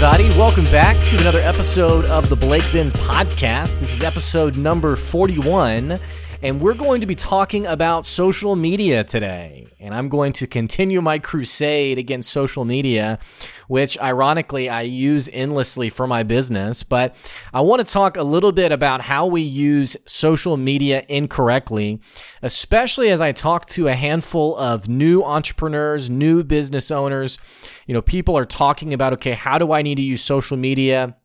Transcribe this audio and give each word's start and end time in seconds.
everybody. 0.00 0.28
Welcome 0.38 0.64
back 0.66 0.96
to 1.08 1.18
another 1.18 1.40
episode 1.40 2.04
of 2.04 2.28
the 2.28 2.36
Blake 2.36 2.62
Benz 2.72 2.92
podcast. 2.92 3.80
This 3.80 3.96
is 3.96 4.04
episode 4.04 4.56
number 4.56 4.94
41, 4.94 5.98
and 6.40 6.60
we're 6.60 6.74
going 6.74 7.00
to 7.00 7.06
be 7.06 7.16
talking 7.16 7.66
about 7.66 8.06
social 8.06 8.54
media 8.54 9.02
today. 9.02 9.66
And 9.80 9.92
I'm 9.94 10.08
going 10.08 10.32
to 10.34 10.46
continue 10.46 11.00
my 11.00 11.18
crusade 11.18 11.98
against 11.98 12.30
social 12.30 12.64
media, 12.64 13.18
which 13.66 13.98
ironically 14.00 14.68
I 14.68 14.82
use 14.82 15.28
endlessly 15.32 15.90
for 15.90 16.06
my 16.06 16.22
business. 16.22 16.84
But 16.84 17.16
I 17.52 17.60
want 17.60 17.84
to 17.84 17.92
talk 17.92 18.16
a 18.16 18.22
little 18.22 18.52
bit 18.52 18.70
about 18.70 19.00
how 19.00 19.26
we 19.26 19.40
use 19.40 19.96
social 20.06 20.56
media 20.56 21.04
incorrectly, 21.08 22.00
especially 22.42 23.10
as 23.10 23.20
I 23.20 23.32
talk 23.32 23.66
to 23.66 23.88
a 23.88 23.94
handful 23.94 24.56
of 24.56 24.88
new 24.88 25.24
entrepreneurs, 25.24 26.08
new 26.08 26.44
business 26.44 26.90
owners. 26.90 27.38
You 27.86 27.94
know, 27.94 28.02
people 28.02 28.36
are 28.38 28.46
talking 28.46 28.94
about, 28.94 29.12
okay, 29.14 29.32
how 29.32 29.58
do 29.58 29.72
I 29.72 29.82
need 29.82 29.96
to 29.96 30.02
use 30.02 30.22
social 30.22 30.56
media? 30.56 31.16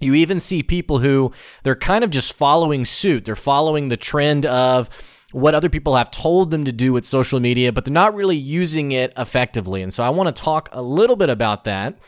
You 0.00 0.14
even 0.14 0.40
see 0.40 0.62
people 0.62 0.98
who 0.98 1.32
they're 1.62 1.76
kind 1.76 2.04
of 2.04 2.10
just 2.10 2.32
following 2.32 2.84
suit. 2.84 3.24
They're 3.24 3.36
following 3.36 3.88
the 3.88 3.96
trend 3.96 4.44
of 4.44 4.90
what 5.34 5.54
other 5.54 5.68
people 5.68 5.96
have 5.96 6.12
told 6.12 6.52
them 6.52 6.64
to 6.64 6.70
do 6.70 6.92
with 6.92 7.04
social 7.04 7.40
media, 7.40 7.72
but 7.72 7.84
they're 7.84 7.92
not 7.92 8.14
really 8.14 8.36
using 8.36 8.92
it 8.92 9.12
effectively. 9.16 9.82
And 9.82 9.92
so 9.92 10.04
I 10.04 10.10
want 10.10 10.34
to 10.34 10.42
talk 10.42 10.68
a 10.70 10.80
little 10.80 11.16
bit 11.16 11.28
about 11.28 11.64
that. 11.64 11.98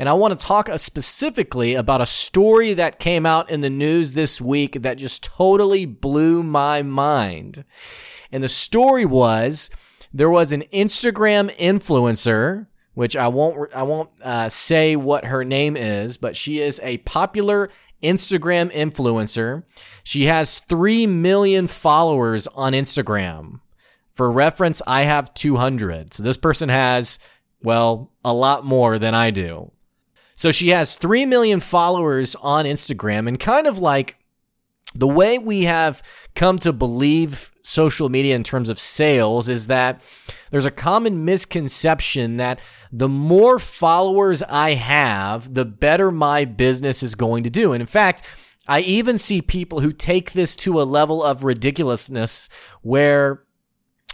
And 0.00 0.08
I 0.08 0.14
want 0.14 0.36
to 0.36 0.44
talk 0.44 0.68
uh, 0.68 0.78
specifically 0.78 1.74
about 1.74 2.00
a 2.00 2.06
story 2.06 2.74
that 2.74 2.98
came 2.98 3.24
out 3.24 3.50
in 3.50 3.60
the 3.60 3.70
news 3.70 4.12
this 4.12 4.40
week 4.40 4.82
that 4.82 4.98
just 4.98 5.22
totally 5.22 5.86
blew 5.86 6.42
my 6.42 6.82
mind. 6.82 7.64
And 8.32 8.42
the 8.42 8.48
story 8.48 9.04
was 9.04 9.70
there 10.12 10.30
was 10.30 10.50
an 10.50 10.64
Instagram 10.72 11.56
influencer 11.58 12.66
which 12.94 13.16
I 13.16 13.28
won't 13.28 13.74
I 13.74 13.82
won't 13.82 14.10
uh, 14.22 14.48
say 14.48 14.96
what 14.96 15.26
her 15.26 15.44
name 15.44 15.76
is, 15.76 16.16
but 16.16 16.36
she 16.36 16.60
is 16.60 16.80
a 16.82 16.98
popular 16.98 17.70
Instagram 18.02 18.72
influencer. 18.72 19.62
She 20.02 20.24
has 20.24 20.58
3 20.58 21.06
million 21.06 21.68
followers 21.68 22.46
on 22.48 22.72
Instagram. 22.72 23.60
For 24.12 24.30
reference, 24.30 24.82
I 24.86 25.02
have 25.02 25.32
200. 25.34 26.12
So 26.12 26.22
this 26.22 26.36
person 26.36 26.68
has, 26.68 27.18
well, 27.62 28.10
a 28.24 28.34
lot 28.34 28.64
more 28.64 28.98
than 28.98 29.14
I 29.14 29.30
do. 29.30 29.70
So 30.34 30.50
she 30.50 30.70
has 30.70 30.96
3 30.96 31.24
million 31.26 31.60
followers 31.60 32.34
on 32.36 32.64
Instagram 32.64 33.28
and 33.28 33.38
kind 33.38 33.66
of 33.66 33.78
like 33.78 34.18
the 34.94 35.08
way 35.08 35.38
we 35.38 35.62
have 35.64 36.02
come 36.34 36.58
to 36.58 36.72
believe 36.72 37.51
social 37.72 38.08
media 38.08 38.36
in 38.36 38.44
terms 38.44 38.68
of 38.68 38.78
sales 38.78 39.48
is 39.48 39.66
that 39.66 40.00
there's 40.50 40.66
a 40.66 40.70
common 40.70 41.24
misconception 41.24 42.36
that 42.36 42.60
the 42.92 43.08
more 43.08 43.58
followers 43.58 44.42
I 44.44 44.74
have, 44.74 45.54
the 45.54 45.64
better 45.64 46.10
my 46.10 46.44
business 46.44 47.02
is 47.02 47.14
going 47.14 47.44
to 47.44 47.50
do. 47.50 47.72
And 47.72 47.80
in 47.80 47.86
fact, 47.86 48.22
I 48.68 48.80
even 48.80 49.18
see 49.18 49.42
people 49.42 49.80
who 49.80 49.92
take 49.92 50.32
this 50.32 50.54
to 50.56 50.80
a 50.80 50.84
level 50.84 51.22
of 51.22 51.44
ridiculousness 51.44 52.48
where 52.82 53.42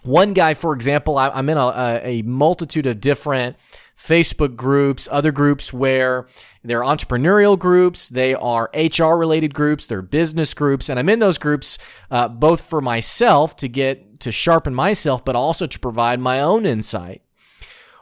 one 0.05 0.33
guy, 0.33 0.55
for 0.55 0.73
example, 0.73 1.19
I, 1.19 1.37
am 1.39 1.49
in 1.49 1.59
a, 1.59 2.01
a 2.03 2.23
multitude 2.23 2.87
of 2.87 3.01
different 3.01 3.57
Facebook 3.99 4.55
groups, 4.55 5.09
other 5.11 5.33
groups 5.33 5.73
where 5.73 6.29
they're 6.63 6.83
entrepreneurial 6.83 7.59
groups, 7.59 8.09
they 8.09 8.35
are 8.35 8.71
HR 8.73 9.15
related 9.15 9.53
groups, 9.53 9.87
they're 9.87 10.03
business 10.03 10.55
groups, 10.55 10.89
and 10.89 10.99
I'm 10.99 11.09
in 11.09 11.19
those 11.19 11.39
groups 11.39 11.79
uh, 12.11 12.29
both 12.29 12.61
for 12.61 12.81
myself 12.81 13.57
to 13.57 13.69
get 13.69 14.21
to 14.21 14.31
sharpen 14.31 14.75
myself, 14.75 15.25
but 15.25 15.35
also 15.35 15.67
to 15.67 15.79
provide 15.79 16.21
my 16.21 16.41
own 16.41 16.65
insight. 16.65 17.23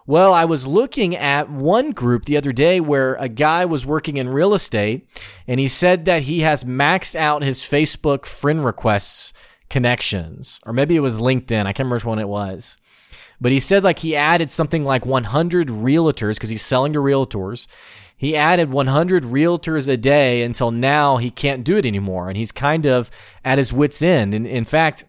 Well, 0.06 0.32
I 0.32 0.44
was 0.44 0.69
looking 0.69 1.16
at 1.16 1.50
one 1.50 1.91
group 1.91 2.25
the 2.25 2.37
other 2.37 2.53
day 2.53 2.78
where 2.78 3.15
a 3.15 3.28
guy 3.28 3.65
was 3.65 3.84
working 3.84 4.19
in 4.19 4.28
real 4.28 4.54
estate 4.54 5.10
and 5.49 5.59
he 5.59 5.66
said 5.66 6.04
that 6.04 6.22
he 6.22 6.41
has 6.41 6.62
maxed 6.62 7.16
out 7.16 7.43
his 7.43 7.62
Facebook 7.62 8.25
friend 8.25 8.65
requests 8.65 9.32
connections, 9.69 10.60
or 10.65 10.72
maybe 10.72 10.94
it 10.94 11.00
was 11.00 11.19
LinkedIn. 11.20 11.66
I 11.66 11.72
can't 11.72 11.81
remember 11.81 11.97
which 11.97 12.04
one 12.04 12.20
it 12.20 12.28
was. 12.28 12.78
But 13.41 13.52
he 13.52 13.60
said 13.60 13.84
like 13.84 14.00
he 14.00 14.16
added 14.16 14.50
something 14.50 14.84
like 14.84 15.06
100 15.06 15.69
realtors 15.69 16.34
because 16.34 16.50
he's 16.50 16.62
selling 16.62 16.92
to 16.94 16.98
realtors. 16.98 17.66
He 18.16 18.34
added 18.34 18.70
100 18.70 19.24
realtors 19.24 19.88
a 19.88 19.97
day 19.97 20.42
until 20.42 20.70
now 20.70 21.19
he 21.19 21.30
can't 21.30 21.64
do 21.64 21.76
it 21.76 21.84
anymore. 21.84 22.28
And 22.28 22.36
he's 22.36 22.52
kind 22.52 22.86
of 22.86 23.10
at 23.44 23.58
his 23.58 23.72
wits' 23.72 24.00
end. 24.00 24.32
And 24.32 24.46
in 24.46 24.64
fact, 24.64 25.04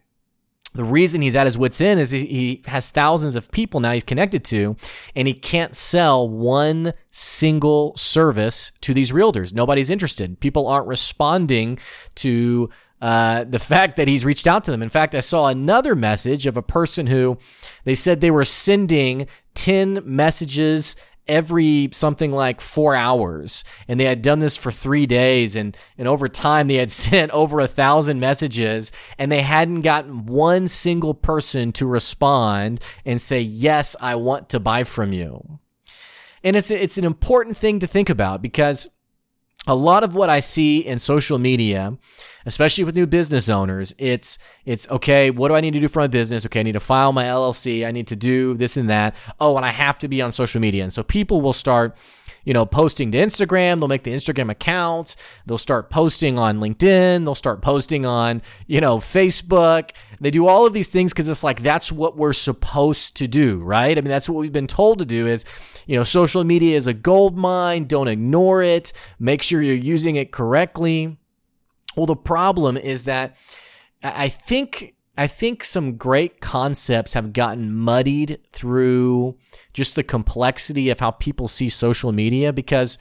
the 0.77 0.83
reason 0.83 1.21
he's 1.21 1.35
at 1.35 1.47
his 1.47 1.57
wits 1.57 1.81
end 1.81 1.99
is 1.99 2.11
he 2.11 2.61
has 2.67 2.89
thousands 2.89 3.35
of 3.35 3.51
people 3.51 3.79
now 3.79 3.93
he's 3.93 4.03
connected 4.03 4.43
to 4.45 4.75
and 5.16 5.27
he 5.27 5.33
can't 5.33 5.75
sell 5.75 6.29
one 6.29 6.93
single 7.09 7.95
service 7.97 8.71
to 8.81 8.93
these 8.93 9.11
realtors 9.11 9.53
nobody's 9.53 9.89
interested 9.89 10.39
people 10.39 10.67
aren't 10.67 10.87
responding 10.87 11.79
to 12.13 12.69
uh, 13.02 13.44
the 13.44 13.59
fact 13.59 13.96
that 13.97 14.08
he's 14.08 14.25
reached 14.25 14.47
out 14.47 14.63
to 14.63 14.72
them. 14.72 14.81
In 14.81 14.90
fact 14.90 15.16
i 15.16 15.19
saw 15.19 15.47
another 15.47 15.96
message 15.96 16.46
of 16.46 16.58
a 16.58 16.62
person 16.62 17.08
who 17.08 17.38
they 17.84 17.96
said 17.96 18.22
they 18.22 18.31
were 18.31 18.46
sending 18.46 19.28
10 19.53 20.02
messages 20.03 20.96
every 21.28 21.90
something 21.91 22.31
like 22.31 22.62
four 22.62 22.96
hours. 22.96 23.63
And 23.88 24.00
they 24.00 24.06
had 24.06 24.22
done 24.22 24.40
this 24.40 24.58
for 24.58 24.72
three 24.72 25.06
days. 25.06 25.56
And 25.56 25.78
and 25.97 26.08
over 26.08 26.28
time 26.28 26.68
they 26.68 26.75
had 26.75 26.91
sent 27.06 27.31
over 27.31 27.59
a 27.59 27.68
thousand 27.68 28.19
messages. 28.19 28.91
And 29.18 29.31
they 29.31 29.41
hadn't 29.41 29.81
gotten 29.81 30.25
one 30.25 30.68
single 30.68 31.14
person 31.14 31.72
to 31.74 31.85
respond 31.85 32.79
and 33.06 33.22
say 33.22 33.41
yes 33.41 33.96
i 34.02 34.16
want 34.16 34.50
to 34.50 34.59
buy 34.59 34.84
from 34.84 35.14
you. 35.14 35.59
And 36.44 36.56
it's 36.56 36.72
it's 36.72 36.97
an 36.97 37.06
important 37.06 37.58
thing 37.58 37.79
to 37.79 37.88
think 37.88 38.09
about 38.09 38.41
because 38.41 38.88
a 39.67 39.75
lot 39.75 40.03
of 40.03 40.16
what 40.16 40.29
I 40.29 40.39
see 40.39 40.79
in 40.79 40.97
social 40.97 41.38
media, 41.38 41.97
especially 42.45 42.85
with 42.85 42.95
new 42.95 43.05
business 43.05 43.50
owners, 43.50 43.94
it's 43.97 44.39
it's 44.66 44.89
okay, 44.89 45.29
what 45.29 45.50
do 45.50 45.55
I 45.55 45.61
need 45.61 45.73
to 45.73 45.79
do 45.79 45.88
for 45.88 46.00
my 46.00 46.07
business? 46.07 46.45
Okay, 46.45 46.61
I 46.61 46.63
need 46.63 46.72
to 46.72 46.79
file 46.79 47.11
my 47.11 47.25
LLC, 47.25 47.85
I 47.85 47.91
need 47.91 48.07
to 48.07 48.16
do 48.16 48.53
this 48.53 48.78
and 48.78 48.89
that. 48.89 49.16
Oh, 49.39 49.57
and 49.57 49.66
I 49.66 49.72
have 49.72 50.00
to 50.00 50.07
be 50.07 50.22
on 50.22 50.31
social 50.31 50.61
media. 50.61 50.83
And 50.83 50.94
so 50.94 51.03
people 51.03 51.41
will 51.41 51.53
start 51.53 51.95
you 52.47 52.53
know, 52.53 52.66
posting 52.66 53.12
to 53.12 53.18
Instagram. 53.18 53.78
They'll 53.78 53.90
make 53.90 54.03
the 54.03 54.13
Instagram 54.13 54.50
accounts. 54.50 55.18
They'll 55.46 55.58
start 55.58 55.90
posting 55.90 56.40
on 56.40 56.62
LinkedIn. 56.62 57.25
They'll 57.25 57.35
start 57.35 57.62
posting 57.62 58.06
on, 58.06 58.41
you 58.68 58.80
know, 58.80 59.00
Facebook. 59.00 59.90
They 60.22 60.31
do 60.31 60.47
all 60.47 60.66
of 60.66 60.72
these 60.72 60.90
things 60.90 61.12
because 61.12 61.28
it's 61.28 61.44
like 61.44 61.62
that's 61.62 61.91
what 61.91 62.16
we're 62.16 62.31
supposed 62.31 63.18
to 63.18 63.28
do, 63.28 63.59
right? 63.59 63.97
I 63.97 64.00
mean, 64.00 64.09
that's 64.09 64.30
what 64.30 64.40
we've 64.40 64.53
been 64.53 64.66
told 64.66 65.00
to 65.00 65.06
do 65.06 65.28
is, 65.28 65.44
you 65.88 65.97
know, 65.97 66.03
social 66.03 66.46
media 66.46 66.78
is 66.78 66.88
a 66.88 66.94
gold 66.94 67.38
mine. 67.38 67.84
Don't 67.84 68.08
ignore 68.08 68.64
it. 68.64 68.94
Make 69.19 69.44
sure 69.44 69.62
you're 69.62 69.75
using 69.75 70.16
it 70.16 70.31
correctly. 70.31 71.18
Well, 71.97 72.06
the 72.06 72.16
problem 72.16 72.78
is 72.78 73.03
that 73.03 73.35
I 74.02 74.29
think 74.29 74.96
I 75.17 75.25
think 75.25 75.63
some 75.63 75.97
great 75.97 76.41
concepts 76.41 77.13
have 77.13 77.33
gotten 77.33 77.73
muddied 77.73 78.39
through 78.51 79.38
just 79.73 79.95
the 79.95 80.03
complexity 80.03 80.89
of 80.89 81.00
how 81.00 81.11
people 81.11 81.47
see 81.47 81.69
social 81.69 82.11
media 82.11 82.53
because 82.53 83.00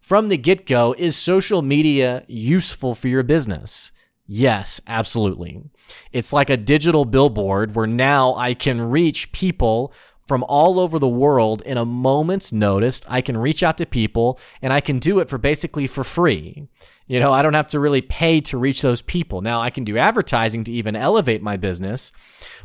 from 0.00 0.28
the 0.28 0.36
get 0.36 0.66
go, 0.66 0.94
is 0.98 1.14
social 1.14 1.62
media 1.62 2.24
useful 2.26 2.96
for 2.96 3.06
your 3.06 3.22
business? 3.22 3.92
Yes, 4.26 4.80
absolutely. 4.86 5.62
It's 6.10 6.32
like 6.32 6.50
a 6.50 6.56
digital 6.56 7.04
billboard 7.04 7.76
where 7.76 7.86
now 7.86 8.34
I 8.34 8.54
can 8.54 8.80
reach 8.80 9.30
people 9.30 9.92
from 10.32 10.44
all 10.44 10.80
over 10.80 10.98
the 10.98 11.06
world 11.06 11.60
in 11.66 11.76
a 11.76 11.84
moment's 11.84 12.52
notice. 12.52 13.02
I 13.06 13.20
can 13.20 13.36
reach 13.36 13.62
out 13.62 13.76
to 13.76 13.84
people 13.84 14.40
and 14.62 14.72
I 14.72 14.80
can 14.80 14.98
do 14.98 15.18
it 15.18 15.28
for 15.28 15.36
basically 15.36 15.86
for 15.86 16.02
free. 16.04 16.68
You 17.06 17.20
know, 17.20 17.34
I 17.34 17.42
don't 17.42 17.52
have 17.52 17.66
to 17.66 17.78
really 17.78 18.00
pay 18.00 18.40
to 18.40 18.56
reach 18.56 18.80
those 18.80 19.02
people. 19.02 19.42
Now, 19.42 19.60
I 19.60 19.68
can 19.68 19.84
do 19.84 19.98
advertising 19.98 20.64
to 20.64 20.72
even 20.72 20.96
elevate 20.96 21.42
my 21.42 21.58
business, 21.58 22.12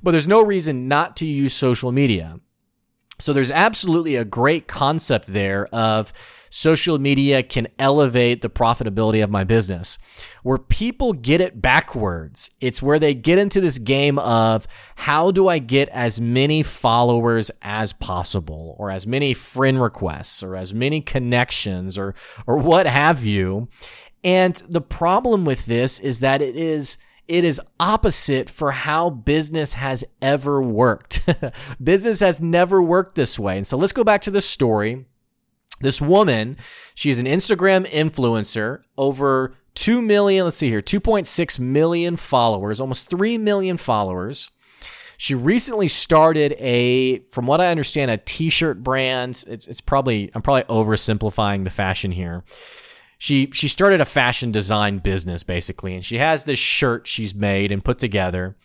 but 0.01 0.11
there's 0.11 0.29
no 0.29 0.41
reason 0.41 0.87
not 0.87 1.17
to 1.17 1.25
use 1.25 1.53
social 1.53 1.91
media. 1.91 2.39
So 3.19 3.33
there's 3.33 3.51
absolutely 3.51 4.15
a 4.15 4.23
great 4.23 4.67
concept 4.67 5.27
there 5.27 5.65
of 5.67 6.13
social 6.49 6.99
media 6.99 7.41
can 7.41 7.67
elevate 7.79 8.41
the 8.41 8.49
profitability 8.49 9.23
of 9.23 9.29
my 9.29 9.43
business. 9.43 9.97
Where 10.43 10.57
people 10.57 11.13
get 11.13 11.41
it 11.41 11.61
backwards, 11.61 12.51
it's 12.61 12.81
where 12.81 12.99
they 12.99 13.13
get 13.13 13.39
into 13.39 13.59
this 13.59 13.79
game 13.79 14.19
of 14.19 14.67
how 14.95 15.31
do 15.31 15.47
I 15.47 15.57
get 15.59 15.89
as 15.89 16.21
many 16.21 16.63
followers 16.63 17.51
as 17.61 17.91
possible 17.91 18.75
or 18.77 18.91
as 18.91 19.07
many 19.07 19.33
friend 19.33 19.81
requests 19.81 20.43
or 20.43 20.55
as 20.55 20.73
many 20.73 21.01
connections 21.01 21.97
or 21.97 22.13
or 22.45 22.57
what 22.57 22.85
have 22.85 23.25
you. 23.25 23.67
And 24.23 24.55
the 24.69 24.81
problem 24.81 25.43
with 25.43 25.65
this 25.65 25.99
is 25.99 26.19
that 26.19 26.41
it 26.41 26.55
is 26.55 26.97
it 27.27 27.43
is 27.43 27.61
opposite 27.79 28.49
for 28.49 28.71
how 28.71 29.09
business 29.09 29.73
has 29.73 30.03
ever 30.21 30.61
worked. 30.61 31.27
business 31.83 32.21
has 32.21 32.39
never 32.39 32.81
worked 32.81 33.15
this 33.15 33.37
way. 33.37 33.57
And 33.57 33.67
so 33.67 33.77
let's 33.77 33.93
go 33.93 34.03
back 34.03 34.21
to 34.21 34.31
the 34.31 34.41
story. 34.41 35.05
This 35.79 36.01
woman, 36.01 36.57
she's 36.95 37.19
an 37.19 37.25
Instagram 37.25 37.85
influencer, 37.91 38.81
over 38.97 39.55
2 39.75 40.01
million, 40.01 40.45
let's 40.45 40.57
see 40.57 40.69
here, 40.69 40.81
2.6 40.81 41.59
million 41.59 42.15
followers, 42.15 42.81
almost 42.81 43.09
3 43.09 43.37
million 43.37 43.77
followers. 43.77 44.49
She 45.17 45.35
recently 45.35 45.87
started 45.87 46.53
a, 46.59 47.19
from 47.29 47.47
what 47.47 47.59
I 47.59 47.69
understand, 47.69 48.09
a 48.11 48.17
t-shirt 48.17 48.83
brand. 48.83 49.43
It's, 49.47 49.67
it's 49.67 49.81
probably 49.81 50.31
I'm 50.33 50.41
probably 50.41 50.63
oversimplifying 50.63 51.63
the 51.63 51.69
fashion 51.69 52.11
here. 52.11 52.43
She 53.17 53.49
she 53.51 53.67
started 53.67 53.99
a 53.99 54.05
fashion 54.05 54.51
design 54.51 54.99
business 54.99 55.43
basically, 55.43 55.95
and 55.95 56.05
she 56.05 56.17
has 56.17 56.43
this 56.43 56.59
shirt 56.59 57.07
she's 57.07 57.33
made 57.33 57.71
and 57.71 57.83
put 57.83 57.97
together, 57.97 58.55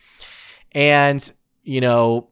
and 0.72 1.31
you 1.62 1.81
know 1.81 2.28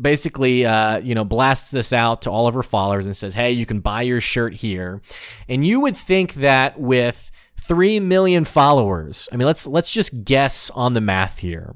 basically 0.00 0.64
uh, 0.66 0.98
you 0.98 1.14
know 1.14 1.24
blasts 1.24 1.70
this 1.70 1.92
out 1.92 2.22
to 2.22 2.30
all 2.30 2.46
of 2.46 2.54
her 2.54 2.62
followers 2.62 3.06
and 3.06 3.16
says 3.16 3.34
hey 3.34 3.52
you 3.52 3.66
can 3.66 3.80
buy 3.80 4.02
your 4.02 4.20
shirt 4.20 4.54
here. 4.54 5.02
And 5.48 5.66
you 5.66 5.80
would 5.80 5.96
think 5.96 6.34
that 6.34 6.80
with 6.80 7.30
3 7.60 8.00
million 8.00 8.44
followers 8.44 9.28
i 9.32 9.36
mean 9.36 9.46
let's 9.46 9.66
let's 9.66 9.92
just 9.92 10.24
guess 10.24 10.70
on 10.70 10.92
the 10.92 11.00
math 11.00 11.40
here. 11.40 11.74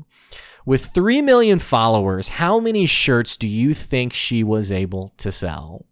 With 0.66 0.86
3 0.86 1.22
million 1.22 1.58
followers 1.58 2.28
how 2.28 2.58
many 2.60 2.86
shirts 2.86 3.36
do 3.36 3.48
you 3.48 3.74
think 3.74 4.12
she 4.12 4.42
was 4.42 4.72
able 4.72 5.12
to 5.18 5.30
sell 5.30 5.84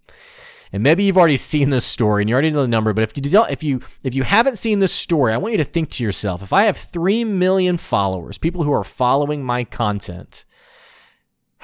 and 0.73 0.83
maybe 0.83 1.05
you've 1.05 1.19
already 1.19 1.37
seen 1.37 1.71
this 1.71 1.85
story 1.85 2.23
and 2.23 2.29
you 2.29 2.35
already 2.35 2.51
know 2.51 2.63
the 2.63 2.69
number 2.69 2.93
but 2.93 3.03
if 3.05 3.17
you 3.17 3.23
don't 3.31 3.51
if 3.51 3.63
you 3.63 3.81
if 4.05 4.15
you 4.15 4.23
haven't 4.23 4.57
seen 4.57 4.79
this 4.79 4.93
story 4.93 5.33
i 5.33 5.37
want 5.37 5.53
you 5.53 5.59
to 5.59 5.65
think 5.65 5.91
to 5.91 6.03
yourself 6.03 6.43
if 6.43 6.53
i 6.53 6.63
have 6.63 6.77
3 6.77 7.25
million 7.25 7.77
followers 7.77 8.39
people 8.39 8.63
who 8.63 8.73
are 8.73 8.85
following 8.85 9.45
my 9.45 9.65
content 9.65 10.45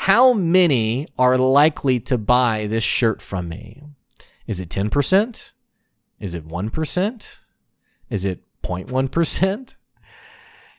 how 0.03 0.33
many 0.33 1.07
are 1.17 1.39
likely 1.39 2.01
to 2.01 2.19
buy 2.19 2.67
this 2.67 2.83
shirt 2.83 3.23
from 3.23 3.49
me? 3.49 3.85
Is 4.49 4.61
it 4.61 4.69
10%? 4.69 5.53
Is 6.19 6.35
it 6.35 6.49
1%? 6.49 7.39
Is 8.11 8.25
it 8.25 8.43
0.1%? 8.65 9.77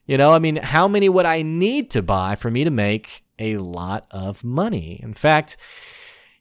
You 0.05 0.17
know, 0.17 0.33
I 0.33 0.39
mean, 0.39 0.57
how 0.57 0.89
many 0.89 1.07
would 1.07 1.25
I 1.25 1.41
need 1.41 1.89
to 1.91 2.01
buy 2.01 2.35
for 2.35 2.51
me 2.51 2.65
to 2.65 2.69
make 2.69 3.23
a 3.39 3.55
lot 3.57 4.05
of 4.11 4.43
money? 4.43 4.99
In 5.01 5.13
fact, 5.13 5.55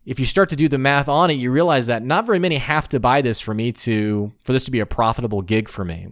if 0.05 0.19
you 0.19 0.27
start 0.27 0.49
to 0.49 0.57
do 0.57 0.69
the 0.69 0.79
math 0.79 1.09
on 1.09 1.31
it, 1.31 1.35
you 1.35 1.51
realize 1.51 1.87
that 1.87 2.03
not 2.03 2.27
very 2.27 2.39
many 2.39 2.59
have 2.59 2.89
to 2.91 3.01
buy 3.01 3.23
this 3.23 3.41
for 3.41 3.55
me 3.55 3.73
to 3.73 4.33
for 4.45 4.53
this 4.53 4.65
to 4.65 4.71
be 4.71 4.81
a 4.81 4.87
profitable 4.87 5.43
gig 5.43 5.69
for 5.69 5.85
me. 5.85 6.09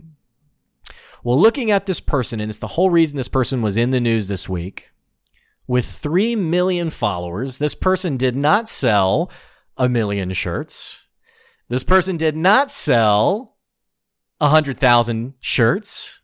Well, 1.22 1.38
looking 1.38 1.70
at 1.70 1.86
this 1.86 2.00
person, 2.00 2.40
and 2.40 2.50
it's 2.50 2.60
the 2.60 2.66
whole 2.66 2.88
reason 2.90 3.16
this 3.16 3.28
person 3.28 3.60
was 3.60 3.76
in 3.76 3.90
the 3.90 4.00
news 4.00 4.28
this 4.28 4.48
week, 4.48 4.90
with 5.66 5.84
3 5.84 6.34
million 6.36 6.88
followers. 6.88 7.58
This 7.58 7.74
person 7.74 8.16
did 8.16 8.36
not 8.36 8.68
sell 8.68 9.30
a 9.76 9.88
million 9.88 10.32
shirts. 10.32 11.04
This 11.68 11.84
person 11.84 12.16
did 12.16 12.36
not 12.36 12.70
sell 12.70 13.56
100,000 14.38 15.34
shirts. 15.40 16.19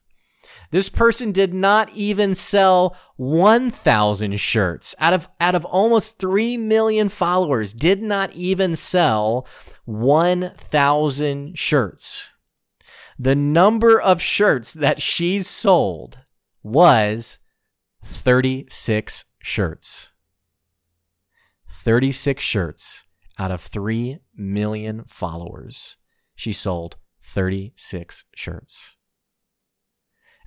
This 0.70 0.88
person 0.88 1.32
did 1.32 1.54
not 1.54 1.90
even 1.94 2.34
sell 2.34 2.96
1,000 3.16 4.38
shirts. 4.40 4.94
Out 4.98 5.12
of 5.12 5.28
out 5.40 5.54
of 5.54 5.64
almost 5.64 6.18
3 6.18 6.56
million 6.56 7.08
followers, 7.08 7.72
did 7.72 8.02
not 8.02 8.32
even 8.32 8.74
sell 8.76 9.46
1,000 9.84 11.58
shirts. 11.58 12.28
The 13.18 13.34
number 13.34 14.00
of 14.00 14.20
shirts 14.20 14.74
that 14.74 15.00
she's 15.00 15.46
sold 15.46 16.18
was 16.62 17.38
36 18.04 19.24
shirts. 19.38 20.12
36 21.68 22.42
shirts 22.42 23.04
out 23.38 23.50
of 23.50 23.60
3 23.60 24.18
million 24.34 25.04
followers. 25.06 25.96
She 26.34 26.52
sold 26.52 26.96
36 27.22 28.24
shirts. 28.34 28.95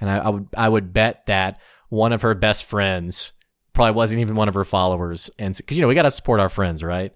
And 0.02 0.10
I, 0.10 0.18
I, 0.18 0.30
would 0.30 0.48
I 0.56 0.70
would 0.70 0.94
bet 0.94 1.26
that 1.26 1.60
one 1.90 2.14
of 2.14 2.22
her 2.22 2.34
best 2.36 2.66
friends 2.66 3.34
probably 3.74 3.94
wasn't 3.94 4.22
even 4.22 4.36
one 4.36 4.48
of 4.48 4.54
her 4.54 4.64
followers. 4.64 5.30
And 5.40 5.56
because 5.56 5.78
you 5.78 5.82
know 5.82 5.88
we 5.88 5.96
got 5.96 6.04
to 6.04 6.12
support 6.12 6.40
our 6.40 6.50
friends, 6.50 6.84
right? 6.84 7.14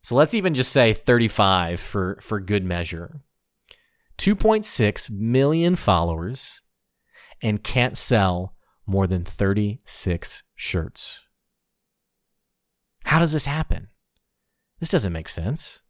So 0.00 0.14
let's 0.14 0.34
even 0.34 0.54
just 0.54 0.72
say 0.72 0.92
35 0.92 1.80
for 1.80 2.18
for 2.20 2.40
good 2.40 2.64
measure. 2.64 3.22
2.6 4.18 5.10
million 5.10 5.74
followers 5.74 6.60
and 7.42 7.64
can't 7.64 7.96
sell 7.96 8.54
more 8.86 9.06
than 9.06 9.24
36 9.24 10.42
shirts. 10.54 11.22
How 13.04 13.18
does 13.18 13.32
this 13.32 13.46
happen? 13.46 13.88
This 14.80 14.90
doesn't 14.90 15.12
make 15.12 15.28
sense. 15.28 15.80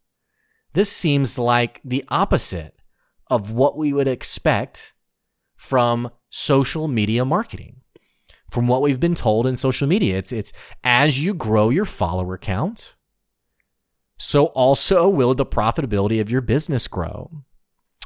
This 0.73 0.91
seems 0.91 1.37
like 1.37 1.81
the 1.85 2.03
opposite 2.09 2.75
of 3.29 3.51
what 3.51 3.77
we 3.77 3.93
would 3.93 4.07
expect 4.07 4.93
from 5.65 6.09
social 6.29 6.87
media 6.87 7.25
marketing. 7.25 7.81
From 8.51 8.67
what 8.67 8.81
we've 8.81 8.99
been 8.99 9.15
told 9.15 9.47
in 9.47 9.55
social 9.55 9.87
media, 9.87 10.17
it's 10.17 10.31
it's 10.31 10.53
as 10.83 11.21
you 11.21 11.33
grow 11.33 11.69
your 11.69 11.85
follower 11.85 12.37
count, 12.37 12.95
so 14.17 14.45
also 14.47 15.09
will 15.09 15.33
the 15.33 15.45
profitability 15.45 16.21
of 16.21 16.29
your 16.29 16.41
business 16.41 16.87
grow. 16.87 17.31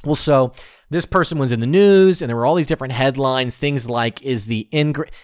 Well, 0.06 0.16
so 0.16 0.54
this 0.90 1.06
person 1.06 1.38
was 1.38 1.52
in 1.52 1.60
the 1.60 1.68
news, 1.68 2.22
and 2.22 2.30
there 2.30 2.38
were 2.38 2.46
all 2.46 2.56
these 2.56 2.68
different 2.68 2.94
headlines. 2.94 3.58
Things 3.58 3.90
like 3.90 4.22
is 4.24 4.46
the 4.46 4.68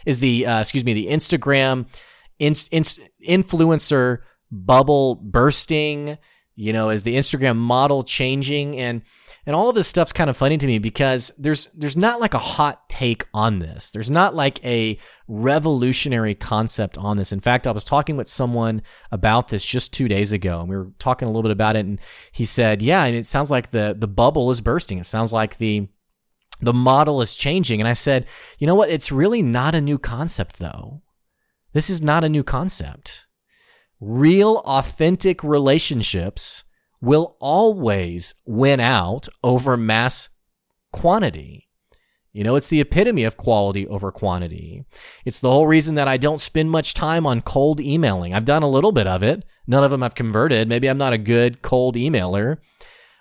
is 0.06 0.20
the 0.20 0.46
uh, 0.46 0.60
excuse 0.60 0.86
me 0.86 0.94
the 0.94 1.08
Instagram 1.08 1.88
in- 2.38 2.56
in- 2.72 2.84
influencer 3.42 4.20
bubble 4.52 5.16
bursting? 5.16 6.18
You 6.56 6.74
know, 6.74 6.90
is 6.90 7.04
the 7.04 7.16
Instagram 7.16 7.58
model 7.58 8.04
changing? 8.04 8.78
And 8.78 9.02
and 9.46 9.56
all 9.56 9.72
this 9.72 9.88
stuff's 9.88 10.14
kind 10.14 10.30
of 10.30 10.38
funny 10.38 10.58
to 10.58 10.68
me 10.68 10.80
because 10.80 11.32
there's 11.38 11.68
there's 11.76 11.98
not 11.98 12.20
like 12.20 12.34
a 12.34 12.40
hot 12.40 12.90
take 12.90 13.26
on 13.34 13.60
this. 13.60 13.92
There's 13.92 14.10
not 14.10 14.34
like 14.36 14.64
a 14.66 14.98
revolutionary 15.28 16.34
concept 16.34 16.98
on 16.98 17.18
this. 17.18 17.32
In 17.32 17.40
fact, 17.40 17.68
I 17.68 17.72
was 17.72 17.84
talking 17.84 18.18
with 18.18 18.28
someone 18.28 18.82
about 19.12 19.50
this 19.50 19.66
just 19.66 19.94
2 19.94 20.08
days 20.08 20.32
ago 20.32 20.62
and 20.62 20.70
we 20.70 20.76
were 20.76 20.92
talking 20.98 21.28
a 21.28 21.32
little 21.32 21.44
bit 21.44 21.52
about 21.52 21.76
it 21.76 21.86
and 21.86 22.00
he 22.32 22.46
said, 22.46 22.82
"Yeah, 22.82 23.04
and 23.04 23.16
it 23.16 23.28
sounds 23.28 23.52
like 23.52 23.70
the 23.70 23.96
the 23.98 24.08
bubble 24.08 24.50
is 24.50 24.62
bursting. 24.62 24.98
It 24.98 25.06
sounds 25.06 25.32
like 25.32 25.58
the 25.58 25.88
the 26.62 26.74
model 26.74 27.22
is 27.22 27.36
changing." 27.36 27.80
And 27.80 27.88
I 27.88 27.94
said, 27.94 28.26
"You 28.58 28.68
know 28.68 28.76
what? 28.76 28.90
It's 28.90 29.12
really 29.12 29.42
not 29.42 29.76
a 29.76 29.82
new 29.82 30.00
concept 30.00 30.58
though. 30.58 31.04
This 31.74 31.90
is 31.90 32.02
not 32.02 32.24
a 32.24 32.30
new 32.30 32.44
concept. 32.44 33.28
Real 34.00 34.64
authentic 34.66 35.44
relationships 35.44 36.64
will 37.02 37.36
always 37.40 38.34
win 38.46 38.80
out 38.80 39.28
over 39.44 39.78
mass 39.78 40.30
quantity. 40.92 41.68
You 42.36 42.44
know, 42.44 42.56
it's 42.56 42.68
the 42.68 42.82
epitome 42.82 43.24
of 43.24 43.38
quality 43.38 43.88
over 43.88 44.12
quantity. 44.12 44.84
It's 45.24 45.40
the 45.40 45.50
whole 45.50 45.68
reason 45.68 45.96
that 45.96 46.10
I 46.10 46.18
don't 46.18 46.42
spend 46.42 46.70
much 46.70 46.94
time 46.94 47.26
on 47.26 47.42
cold 47.42 47.80
emailing. 47.80 48.34
I've 48.34 48.44
done 48.44 48.62
a 48.62 48.70
little 48.70 48.92
bit 48.92 49.08
of 49.08 49.24
it. 49.24 49.46
None 49.68 49.86
of 49.86 49.92
them 49.92 50.02
have 50.02 50.16
converted. 50.16 50.68
Maybe 50.68 50.90
I'm 50.90 50.98
not 50.98 51.14
a 51.14 51.18
good 51.18 51.62
cold 51.62 51.96
emailer, 51.96 52.58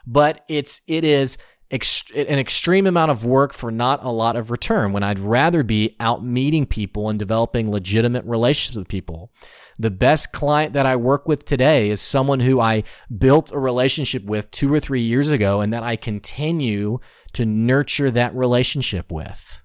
but 0.04 0.44
it's 0.48 0.82
it 0.88 1.04
is 1.04 1.38
ext- 1.70 2.14
an 2.14 2.38
extreme 2.38 2.86
amount 2.86 3.10
of 3.10 3.24
work 3.24 3.52
for 3.52 3.70
not 3.70 4.04
a 4.04 4.10
lot 4.10 4.36
of 4.36 4.50
return 4.50 4.92
when 4.92 5.02
I'd 5.02 5.18
rather 5.18 5.62
be 5.62 5.96
out 6.00 6.24
meeting 6.24 6.66
people 6.66 7.08
and 7.08 7.18
developing 7.18 7.70
legitimate 7.70 8.24
relationships 8.24 8.76
with 8.76 8.88
people. 8.88 9.32
The 9.78 9.90
best 9.90 10.32
client 10.32 10.72
that 10.74 10.86
I 10.86 10.96
work 10.96 11.26
with 11.26 11.44
today 11.44 11.90
is 11.90 12.00
someone 12.00 12.40
who 12.40 12.60
I 12.60 12.84
built 13.16 13.52
a 13.52 13.58
relationship 13.58 14.24
with 14.24 14.50
two 14.50 14.72
or 14.72 14.78
three 14.78 15.00
years 15.00 15.30
ago 15.30 15.60
and 15.60 15.72
that 15.72 15.82
I 15.82 15.96
continue 15.96 16.98
to 17.32 17.44
nurture 17.44 18.10
that 18.12 18.34
relationship 18.34 19.10
with. 19.10 19.62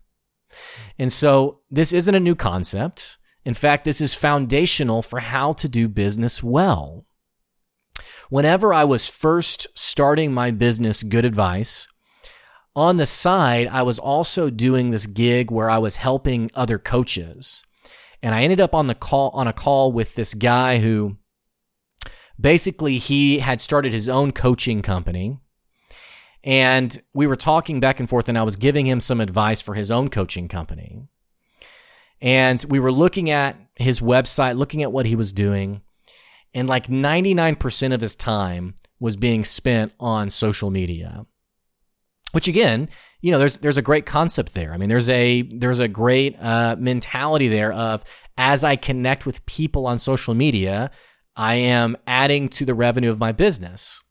And 0.98 1.12
so 1.12 1.62
this 1.70 1.94
isn't 1.94 2.16
a 2.16 2.20
new 2.20 2.36
concept. 2.36 3.18
In 3.46 3.54
fact, 3.54 3.86
this 3.86 4.02
is 4.02 4.14
foundational 4.14 5.02
for 5.02 5.20
how 5.20 5.54
to 5.54 5.70
do 5.70 5.88
business 5.88 6.44
well. 6.44 7.06
Whenever 8.30 8.72
I 8.72 8.84
was 8.84 9.08
first 9.10 9.66
starting 9.74 10.32
my 10.32 10.52
business, 10.52 11.02
Good 11.02 11.26
Advice, 11.26 11.88
on 12.76 12.98
the 12.98 13.08
side, 13.08 13.68
I 13.68 13.82
was 13.82 13.98
also 13.98 14.52
doing 14.52 14.92
this 14.92 15.08
gig 15.08 15.50
where 15.50 15.68
I 15.68 15.80
was 15.80 15.96
helping 15.96 16.52
other 16.54 16.78
coaches. 16.78 17.64
And 18.22 18.36
I 18.36 18.44
ended 18.44 18.60
up 18.60 18.76
on 18.76 18.86
the 18.86 18.94
call 18.94 19.32
on 19.32 19.48
a 19.48 19.54
call 19.54 19.92
with 19.92 20.14
this 20.14 20.36
guy 20.36 20.78
who 20.78 21.18
basically 22.40 23.00
he 23.00 23.40
had 23.40 23.60
started 23.60 23.92
his 23.92 24.08
own 24.08 24.32
coaching 24.32 24.84
company. 24.84 25.40
And 26.44 27.02
we 27.14 27.26
were 27.26 27.36
talking 27.36 27.80
back 27.80 28.00
and 28.00 28.08
forth, 28.08 28.30
and 28.30 28.38
I 28.38 28.44
was 28.44 28.58
giving 28.58 28.86
him 28.86 29.00
some 29.00 29.22
advice 29.22 29.60
for 29.60 29.74
his 29.74 29.90
own 29.90 30.10
coaching 30.10 30.48
company. 30.48 31.02
And 32.22 32.64
we 32.70 32.80
were 32.80 32.92
looking 32.92 33.32
at 33.32 33.58
his 33.76 34.02
website, 34.02 34.56
looking 34.56 34.84
at 34.84 34.92
what 34.92 35.08
he 35.08 35.16
was 35.16 35.34
doing. 35.34 35.82
And 36.54 36.68
like 36.68 36.88
99% 36.88 37.94
of 37.94 38.02
his 38.02 38.16
time 38.16 38.76
was 39.00 39.16
being 39.16 39.44
spent 39.44 39.94
on 40.00 40.30
social 40.30 40.72
media. 40.72 41.26
Which 42.32 42.48
again, 42.48 42.90
you 43.22 43.32
know, 43.32 43.40
there's 43.40 43.58
there's 43.58 43.78
a 43.78 43.84
great 43.84 44.06
concept 44.06 44.54
there. 44.54 44.72
I 44.72 44.78
mean, 44.78 44.90
there's 44.90 45.10
a 45.10 45.42
there's 45.42 45.80
a 45.80 45.88
great 45.88 46.42
uh, 46.42 46.76
mentality 46.78 47.48
there 47.48 47.72
of 47.72 48.04
as 48.38 48.64
I 48.64 48.76
connect 48.76 49.26
with 49.26 49.46
people 49.46 49.86
on 49.86 50.00
social 50.00 50.34
media, 50.34 50.92
I 51.36 51.56
am 51.56 51.98
adding 52.08 52.50
to 52.50 52.66
the 52.66 52.74
revenue 52.74 53.10
of 53.10 53.20
my 53.20 53.32
business. 53.32 54.02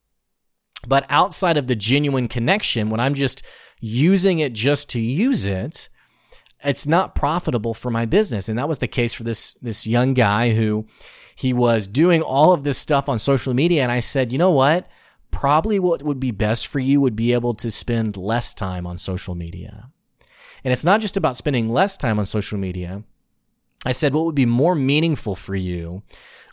But 0.86 1.06
outside 1.08 1.56
of 1.56 1.66
the 1.66 1.74
genuine 1.76 2.28
connection, 2.28 2.90
when 2.90 3.00
I'm 3.00 3.14
just 3.14 3.44
using 3.80 4.38
it 4.38 4.52
just 4.52 4.90
to 4.90 5.00
use 5.00 5.44
it, 5.46 5.88
it's 6.64 6.86
not 6.86 7.14
profitable 7.14 7.74
for 7.74 7.90
my 7.90 8.04
business. 8.04 8.48
And 8.48 8.58
that 8.58 8.68
was 8.68 8.78
the 8.78 8.88
case 8.88 9.14
for 9.14 9.22
this 9.22 9.54
this 9.54 9.86
young 9.86 10.14
guy 10.14 10.52
who 10.52 10.86
he 11.38 11.52
was 11.52 11.86
doing 11.86 12.20
all 12.20 12.52
of 12.52 12.64
this 12.64 12.78
stuff 12.78 13.08
on 13.08 13.16
social 13.16 13.54
media 13.54 13.80
and 13.84 13.92
I 13.92 14.00
said, 14.00 14.32
"You 14.32 14.38
know 14.38 14.50
what? 14.50 14.88
Probably 15.30 15.78
what 15.78 16.02
would 16.02 16.18
be 16.18 16.32
best 16.32 16.66
for 16.66 16.80
you 16.80 17.00
would 17.00 17.14
be 17.14 17.32
able 17.32 17.54
to 17.54 17.70
spend 17.70 18.16
less 18.16 18.52
time 18.52 18.88
on 18.88 18.98
social 18.98 19.36
media." 19.36 19.90
And 20.64 20.72
it's 20.72 20.84
not 20.84 21.00
just 21.00 21.16
about 21.16 21.36
spending 21.36 21.68
less 21.68 21.96
time 21.96 22.18
on 22.18 22.26
social 22.26 22.58
media. 22.58 23.04
I 23.86 23.92
said 23.92 24.14
what 24.14 24.24
would 24.24 24.34
be 24.34 24.46
more 24.46 24.74
meaningful 24.74 25.36
for 25.36 25.54
you 25.54 26.02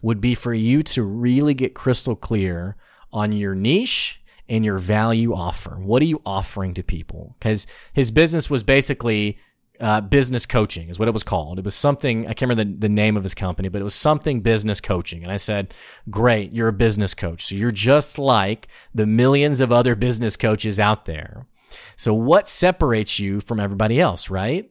would 0.03 0.21
be 0.21 0.35
for 0.35 0.53
you 0.53 0.83
to 0.83 1.01
really 1.01 1.55
get 1.55 1.73
crystal 1.73 2.15
clear 2.15 2.75
on 3.11 3.31
your 3.31 3.55
niche 3.55 4.21
and 4.47 4.63
your 4.63 4.77
value 4.77 5.33
offer. 5.33 5.79
What 5.79 6.03
are 6.03 6.05
you 6.13 6.21
offering 6.27 6.75
to 6.75 6.83
people? 6.83 7.35
Because 7.39 7.65
his 7.91 8.11
business 8.11 8.51
was 8.51 8.61
basically 8.61 9.39
uh, 9.79 10.01
business 10.01 10.45
coaching 10.45 10.89
is 10.89 10.97
what 10.97 11.07
it 11.07 11.13
was 11.13 11.23
called. 11.23 11.59
It 11.59 11.65
was 11.65 11.75
something, 11.75 12.23
I 12.23 12.33
can't 12.33 12.49
remember 12.49 12.63
the, 12.63 12.87
the 12.87 12.93
name 12.93 13.17
of 13.17 13.23
his 13.23 13.33
company, 13.33 13.69
but 13.69 13.81
it 13.81 13.83
was 13.83 13.95
something 13.95 14.41
business 14.41 14.81
coaching. 14.81 15.23
And 15.23 15.31
I 15.31 15.37
said, 15.37 15.73
great, 16.09 16.51
you're 16.51 16.67
a 16.67 16.73
business 16.73 17.13
coach. 17.13 17.45
So 17.45 17.55
you're 17.55 17.71
just 17.71 18.17
like 18.17 18.67
the 18.93 19.05
millions 19.05 19.61
of 19.61 19.71
other 19.71 19.95
business 19.95 20.37
coaches 20.37 20.79
out 20.79 21.05
there. 21.05 21.45
So 21.95 22.13
what 22.13 22.47
separates 22.47 23.19
you 23.19 23.41
from 23.41 23.59
everybody 23.59 23.99
else, 23.99 24.29
right? 24.29 24.69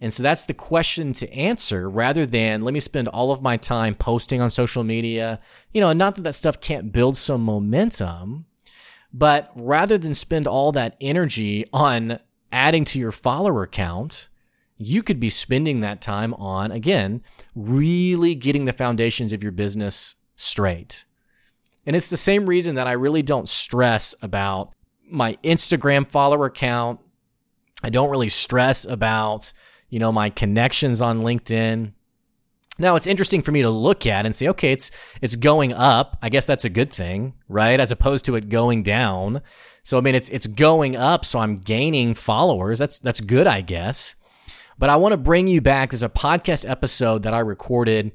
And 0.00 0.12
so 0.12 0.22
that's 0.22 0.44
the 0.46 0.54
question 0.54 1.12
to 1.14 1.32
answer 1.32 1.88
rather 1.88 2.26
than 2.26 2.62
let 2.62 2.74
me 2.74 2.80
spend 2.80 3.08
all 3.08 3.30
of 3.30 3.42
my 3.42 3.56
time 3.56 3.94
posting 3.94 4.40
on 4.40 4.50
social 4.50 4.84
media. 4.84 5.40
You 5.72 5.80
know, 5.80 5.92
not 5.92 6.16
that 6.16 6.22
that 6.22 6.34
stuff 6.34 6.60
can't 6.60 6.92
build 6.92 7.16
some 7.16 7.42
momentum, 7.42 8.46
but 9.12 9.50
rather 9.54 9.96
than 9.96 10.12
spend 10.12 10.46
all 10.46 10.72
that 10.72 10.96
energy 11.00 11.64
on 11.72 12.18
adding 12.52 12.84
to 12.84 12.98
your 12.98 13.12
follower 13.12 13.66
count, 13.66 14.28
you 14.76 15.02
could 15.02 15.20
be 15.20 15.30
spending 15.30 15.80
that 15.80 16.00
time 16.00 16.34
on, 16.34 16.72
again, 16.72 17.22
really 17.54 18.34
getting 18.34 18.64
the 18.64 18.72
foundations 18.72 19.32
of 19.32 19.42
your 19.42 19.52
business 19.52 20.16
straight. 20.36 21.04
And 21.86 21.94
it's 21.94 22.10
the 22.10 22.16
same 22.16 22.46
reason 22.46 22.74
that 22.76 22.86
I 22.86 22.92
really 22.92 23.22
don't 23.22 23.48
stress 23.48 24.14
about 24.22 24.72
my 25.08 25.36
Instagram 25.42 26.10
follower 26.10 26.50
count. 26.50 27.00
I 27.82 27.90
don't 27.90 28.10
really 28.10 28.30
stress 28.30 28.84
about, 28.86 29.52
you 29.90 29.98
know, 29.98 30.10
my 30.10 30.30
connections 30.30 31.02
on 31.02 31.20
LinkedIn. 31.20 31.92
Now 32.78 32.96
it's 32.96 33.06
interesting 33.06 33.42
for 33.42 33.52
me 33.52 33.62
to 33.62 33.70
look 33.70 34.06
at 34.06 34.26
and 34.26 34.34
say, 34.34 34.48
okay, 34.48 34.72
it's 34.72 34.90
it's 35.20 35.36
going 35.36 35.72
up. 35.72 36.18
I 36.22 36.28
guess 36.28 36.46
that's 36.46 36.64
a 36.64 36.70
good 36.70 36.92
thing, 36.92 37.34
right? 37.48 37.78
As 37.78 37.92
opposed 37.92 38.24
to 38.24 38.34
it 38.34 38.48
going 38.48 38.82
down. 38.82 39.42
So 39.84 39.98
I 39.98 40.00
mean, 40.00 40.14
it's 40.14 40.30
it's 40.30 40.46
going 40.46 40.96
up, 40.96 41.24
so 41.24 41.38
I'm 41.38 41.54
gaining 41.54 42.14
followers. 42.14 42.78
That's 42.78 42.98
that's 42.98 43.20
good, 43.20 43.46
I 43.46 43.60
guess. 43.60 44.16
But 44.78 44.90
I 44.90 44.96
want 44.96 45.12
to 45.12 45.16
bring 45.16 45.46
you 45.46 45.60
back. 45.60 45.90
There's 45.90 46.02
a 46.02 46.08
podcast 46.08 46.68
episode 46.68 47.22
that 47.22 47.34
I 47.34 47.40
recorded. 47.40 48.12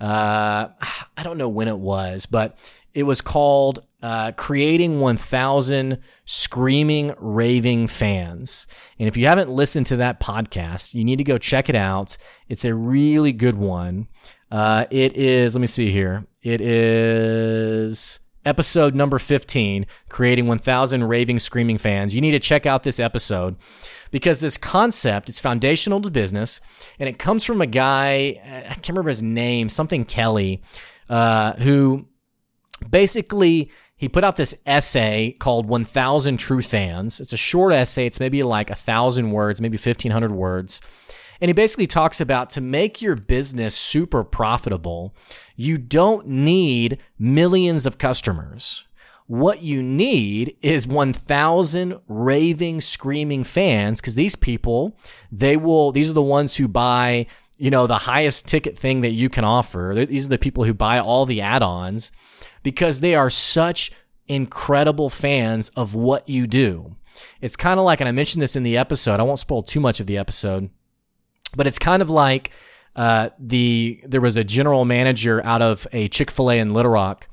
Uh, 0.00 0.68
I 1.16 1.22
don't 1.22 1.38
know 1.38 1.48
when 1.48 1.68
it 1.68 1.78
was, 1.78 2.26
but 2.26 2.58
it 2.92 3.04
was 3.04 3.20
called 3.20 3.86
uh, 4.02 4.32
Creating 4.32 5.00
1000 5.00 5.98
Screaming, 6.24 7.14
Raving 7.18 7.88
Fans. 7.88 8.66
And 8.98 9.08
if 9.08 9.16
you 9.16 9.26
haven't 9.26 9.50
listened 9.50 9.86
to 9.86 9.96
that 9.96 10.20
podcast, 10.20 10.94
you 10.94 11.04
need 11.04 11.16
to 11.16 11.24
go 11.24 11.38
check 11.38 11.68
it 11.68 11.74
out. 11.74 12.16
It's 12.48 12.64
a 12.64 12.74
really 12.74 13.32
good 13.32 13.56
one. 13.56 14.08
Uh, 14.50 14.84
it 14.90 15.16
is, 15.16 15.54
let 15.54 15.60
me 15.60 15.66
see 15.66 15.90
here. 15.90 16.26
It 16.42 16.60
is 16.60 18.20
episode 18.44 18.94
number 18.94 19.18
15, 19.18 19.86
Creating 20.08 20.46
1000 20.46 21.04
Raving, 21.04 21.38
Screaming 21.38 21.78
Fans. 21.78 22.14
You 22.14 22.20
need 22.20 22.32
to 22.32 22.40
check 22.40 22.66
out 22.66 22.82
this 22.82 23.00
episode 23.00 23.56
because 24.10 24.40
this 24.40 24.56
concept 24.56 25.28
is 25.28 25.38
foundational 25.40 26.00
to 26.00 26.10
business 26.10 26.60
and 26.98 27.08
it 27.08 27.18
comes 27.18 27.44
from 27.44 27.60
a 27.60 27.66
guy, 27.66 28.40
I 28.44 28.74
can't 28.74 28.90
remember 28.90 29.08
his 29.10 29.22
name, 29.22 29.68
something 29.68 30.04
Kelly, 30.04 30.62
uh, 31.08 31.54
who 31.54 32.06
basically 32.88 33.70
he 33.96 34.08
put 34.08 34.24
out 34.24 34.36
this 34.36 34.60
essay 34.66 35.34
called 35.38 35.66
1000 35.66 36.36
True 36.36 36.62
Fans. 36.62 37.20
It's 37.20 37.32
a 37.32 37.38
short 37.38 37.72
essay, 37.72 38.06
it's 38.06 38.20
maybe 38.20 38.42
like 38.42 38.70
a 38.70 38.74
thousand 38.74 39.30
words, 39.30 39.60
maybe 39.60 39.76
1500 39.76 40.32
words. 40.32 40.80
And 41.44 41.50
he 41.50 41.52
basically 41.52 41.86
talks 41.86 42.22
about 42.22 42.48
to 42.50 42.62
make 42.62 43.02
your 43.02 43.16
business 43.16 43.76
super 43.76 44.24
profitable, 44.24 45.14
you 45.56 45.76
don't 45.76 46.26
need 46.26 46.96
millions 47.18 47.84
of 47.84 47.98
customers. 47.98 48.86
What 49.26 49.60
you 49.60 49.82
need 49.82 50.56
is 50.62 50.86
1,000 50.86 52.00
raving, 52.08 52.80
screaming 52.80 53.44
fans 53.44 54.00
because 54.00 54.14
these 54.14 54.36
people, 54.36 54.96
they 55.30 55.58
will, 55.58 55.92
these 55.92 56.08
are 56.08 56.14
the 56.14 56.22
ones 56.22 56.56
who 56.56 56.66
buy, 56.66 57.26
you 57.58 57.70
know, 57.70 57.86
the 57.86 57.98
highest 57.98 58.48
ticket 58.48 58.78
thing 58.78 59.02
that 59.02 59.12
you 59.12 59.28
can 59.28 59.44
offer. 59.44 60.06
These 60.08 60.24
are 60.24 60.30
the 60.30 60.38
people 60.38 60.64
who 60.64 60.72
buy 60.72 60.98
all 60.98 61.26
the 61.26 61.42
add 61.42 61.62
ons 61.62 62.10
because 62.62 63.02
they 63.02 63.14
are 63.14 63.28
such 63.28 63.92
incredible 64.28 65.10
fans 65.10 65.68
of 65.76 65.94
what 65.94 66.26
you 66.26 66.46
do. 66.46 66.96
It's 67.42 67.54
kind 67.54 67.78
of 67.78 67.84
like, 67.84 68.00
and 68.00 68.08
I 68.08 68.12
mentioned 68.12 68.40
this 68.40 68.56
in 68.56 68.62
the 68.62 68.78
episode, 68.78 69.20
I 69.20 69.24
won't 69.24 69.40
spoil 69.40 69.62
too 69.62 69.80
much 69.80 70.00
of 70.00 70.06
the 70.06 70.16
episode, 70.16 70.70
but 71.56 71.66
it's 71.66 71.78
kind 71.78 72.02
of 72.02 72.10
like, 72.10 72.50
uh, 72.96 73.30
the 73.38 74.00
there 74.04 74.20
was 74.20 74.36
a 74.36 74.44
general 74.44 74.84
manager 74.84 75.44
out 75.44 75.60
of 75.60 75.86
a 75.92 76.08
Chick 76.08 76.30
Fil 76.30 76.50
A 76.50 76.60
in 76.60 76.72
Little 76.72 76.92
Rock 76.92 77.26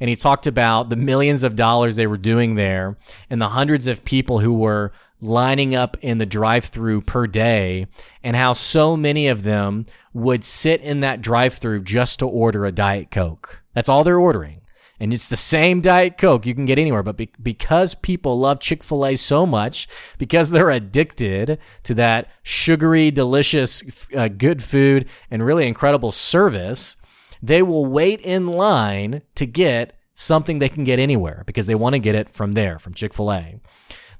and 0.00 0.08
he 0.08 0.16
talked 0.16 0.46
about 0.46 0.90
the 0.90 0.96
millions 0.96 1.42
of 1.42 1.56
dollars 1.56 1.96
they 1.96 2.06
were 2.06 2.16
doing 2.16 2.54
there 2.54 2.96
and 3.28 3.40
the 3.40 3.48
hundreds 3.48 3.86
of 3.86 4.04
people 4.04 4.40
who 4.40 4.52
were 4.52 4.92
lining 5.20 5.74
up 5.74 5.96
in 6.00 6.18
the 6.18 6.26
drive-through 6.26 7.00
per 7.00 7.26
day 7.26 7.86
and 8.22 8.36
how 8.36 8.52
so 8.52 8.96
many 8.96 9.26
of 9.26 9.42
them 9.42 9.84
would 10.12 10.44
sit 10.44 10.80
in 10.80 11.00
that 11.00 11.20
drive-through 11.20 11.82
just 11.82 12.20
to 12.20 12.26
order 12.26 12.64
a 12.64 12.72
diet 12.72 13.10
coke. 13.10 13.62
That's 13.74 13.88
all 13.88 14.04
they're 14.04 14.18
ordering. 14.18 14.60
And 15.00 15.12
it's 15.12 15.28
the 15.28 15.36
same 15.36 15.80
Diet 15.80 16.18
Coke 16.18 16.44
you 16.44 16.54
can 16.54 16.64
get 16.64 16.78
anywhere. 16.78 17.02
But 17.02 17.16
be- 17.16 17.32
because 17.42 17.94
people 17.94 18.38
love 18.38 18.60
Chick 18.60 18.82
fil 18.82 19.06
A 19.06 19.16
so 19.16 19.46
much, 19.46 19.88
because 20.18 20.50
they're 20.50 20.70
addicted 20.70 21.58
to 21.84 21.94
that 21.94 22.30
sugary, 22.42 23.10
delicious, 23.10 24.08
uh, 24.14 24.28
good 24.28 24.62
food 24.62 25.08
and 25.30 25.44
really 25.44 25.66
incredible 25.66 26.12
service, 26.12 26.96
they 27.42 27.62
will 27.62 27.86
wait 27.86 28.20
in 28.20 28.46
line 28.46 29.22
to 29.36 29.46
get 29.46 29.94
something 30.14 30.58
they 30.58 30.68
can 30.68 30.82
get 30.82 30.98
anywhere 30.98 31.44
because 31.46 31.66
they 31.66 31.76
want 31.76 31.94
to 31.94 32.00
get 32.00 32.16
it 32.16 32.28
from 32.28 32.52
there, 32.52 32.78
from 32.78 32.94
Chick 32.94 33.14
fil 33.14 33.32
A. 33.32 33.60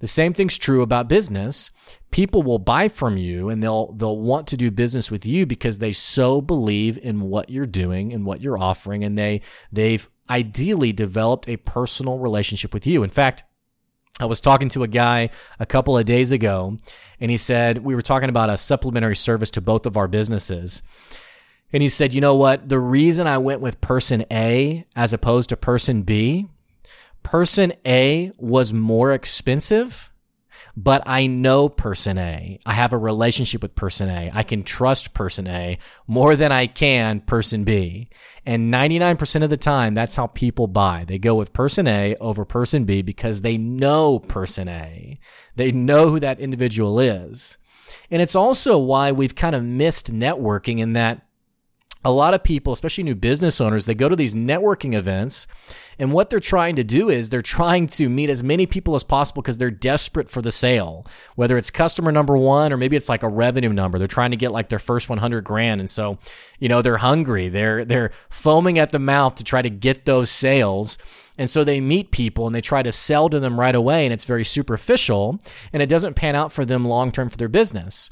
The 0.01 0.07
same 0.07 0.33
thing's 0.33 0.59
true 0.59 0.83
about 0.83 1.09
business. 1.09 1.73
People 2.11 2.43
will 2.43 2.61
buy 2.61 2.89
from 2.89 3.17
you 3.17 3.49
and 3.49 3.63
they'll 3.63 3.93
they'll 3.93 4.19
want 4.19 4.47
to 4.49 4.57
do 4.57 4.71
business 4.71 5.11
with 5.11 5.27
you 5.27 5.45
because 5.45 5.79
they 5.79 5.93
so 5.93 6.41
believe 6.41 6.99
in 6.99 7.23
what 7.23 7.51
you're 7.51 7.67
doing 7.67 8.13
and 8.13 8.25
what 8.25 8.41
you're 8.41 8.59
offering 8.59 9.03
and 9.05 9.19
they 9.19 9.41
they've 9.73 10.09
ideally 10.31 10.93
developed 10.93 11.49
a 11.49 11.57
personal 11.57 12.19
relationship 12.19 12.75
with 12.75 12.87
you. 12.87 13.03
In 13.03 13.11
fact, 13.11 13.45
I 14.21 14.27
was 14.27 14.41
talking 14.41 14.69
to 14.71 14.83
a 14.83 14.89
guy 14.89 15.31
a 15.61 15.67
couple 15.67 15.97
of 15.97 16.05
days 16.05 16.33
ago 16.33 16.77
and 17.21 17.31
he 17.31 17.37
said 17.37 17.79
we 17.79 17.95
were 17.95 18.03
talking 18.03 18.29
about 18.29 18.51
a 18.51 18.57
supplementary 18.57 19.17
service 19.17 19.51
to 19.53 19.61
both 19.61 19.87
of 19.87 19.97
our 19.97 20.09
businesses. 20.09 20.83
And 21.73 21.83
he 21.83 21.89
said, 21.89 22.15
you 22.15 22.21
know 22.21 22.35
what? 22.35 22.69
The 22.69 22.79
reason 22.79 23.27
I 23.27 23.39
went 23.39 23.61
with 23.61 23.81
person 23.81 24.25
A 24.33 24.87
as 24.97 25.13
opposed 25.13 25.51
to 25.51 25.57
person 25.57 26.03
B, 26.03 26.49
person 27.23 27.75
A 27.87 28.33
was 28.39 28.73
more 28.73 29.13
expensive, 29.13 30.11
but 30.85 31.03
I 31.07 31.27
know 31.27 31.69
person 31.69 32.19
A. 32.19 32.61
I 32.65 32.73
have 32.73 32.93
a 32.93 32.99
relationship 32.99 33.63
with 33.63 33.75
person 33.75 34.09
A. 34.09 34.31
I 34.33 34.45
can 34.45 34.63
trust 34.63 35.13
person 35.13 35.49
A 35.49 35.77
more 36.07 36.37
than 36.37 36.53
I 36.53 36.69
can 36.69 37.19
person 37.21 37.65
B. 37.65 38.09
And 38.47 38.73
99% 38.73 39.43
of 39.43 39.51
the 39.51 39.57
time, 39.57 39.95
that's 39.95 40.15
how 40.15 40.29
people 40.29 40.69
buy. 40.69 41.05
They 41.05 41.19
go 41.19 41.35
with 41.35 41.53
person 41.53 41.89
A 41.89 42.15
over 42.21 42.45
person 42.45 42.85
B 42.85 43.03
because 43.03 43.41
they 43.41 43.59
know 43.59 44.21
person 44.21 44.69
A. 44.69 45.19
They 45.57 45.73
know 45.73 46.11
who 46.11 46.21
that 46.21 46.39
individual 46.39 47.01
is. 47.01 47.59
And 48.09 48.23
it's 48.23 48.37
also 48.37 48.79
why 48.79 49.11
we've 49.11 49.35
kind 49.35 49.57
of 49.57 49.65
missed 49.65 50.13
networking 50.13 50.79
in 50.79 50.93
that 50.93 51.23
a 52.05 52.13
lot 52.13 52.35
of 52.35 52.43
people, 52.43 52.73
especially 52.73 53.05
new 53.05 53.15
business 53.15 53.61
owners, 53.61 53.85
they 53.85 53.95
go 53.95 54.09
to 54.09 54.17
these 54.17 54.35
networking 54.35 54.95
events 54.95 55.47
and 55.99 56.13
what 56.13 56.31
they're 56.31 56.39
trying 56.39 56.77
to 56.77 56.85
do 56.85 57.09
is 57.09 57.29
they're 57.29 57.43
trying 57.43 57.89
to 57.89 58.09
meet 58.09 58.31
as 58.31 58.43
many 58.43 58.67
people 58.67 58.95
as 58.95 59.03
possible 59.03 59.43
because 59.43 59.59
they're 59.59 59.71
desperate 59.71 60.29
for 60.29 60.41
the 60.41 60.53
sale. 60.53 61.05
Whether 61.35 61.57
it's 61.59 61.71
customer 61.71 62.13
number 62.13 62.37
one 62.37 62.73
or 62.73 62.77
maybe 62.77 62.97
it's 62.97 63.09
like 63.09 63.25
a 63.25 63.29
revenue 63.29 63.73
number. 63.73 63.99
They're 63.99 64.07
trying 64.07 64.31
to 64.31 64.37
get 64.37 64.53
like 64.53 64.69
their 64.69 64.79
first 64.79 65.09
100 65.09 65.43
grand. 65.43 65.81
And 65.81 65.91
so, 65.91 66.19
you 66.61 66.69
know, 66.69 66.83
they're 66.83 66.99
hungry. 66.99 67.49
They're, 67.49 67.85
they're 67.85 68.13
foaming 68.31 68.79
at 68.79 68.93
the 68.93 69.01
mouth 69.01 69.35
to 69.37 69.45
try 69.45 69.61
to 69.61 69.71
get 69.71 70.05
those 70.05 70.31
sales. 70.31 70.99
And 71.37 71.51
so 71.51 71.65
they 71.65 71.81
meet 71.81 72.13
people 72.13 72.47
and 72.47 72.55
they 72.55 72.61
try 72.61 72.83
to 72.83 72.93
sell 72.93 73.29
to 73.29 73.41
them 73.41 73.59
right 73.59 73.75
away. 73.75 74.07
And 74.07 74.13
it's 74.13 74.25
very 74.25 74.45
superficial 74.45 75.41
and 75.73 75.83
it 75.83 75.89
doesn't 75.89 76.15
pan 76.15 76.37
out 76.37 76.53
for 76.53 76.65
them 76.65 76.85
long 76.85 77.11
term 77.11 77.29
for 77.29 77.37
their 77.37 77.49
business. 77.49 78.09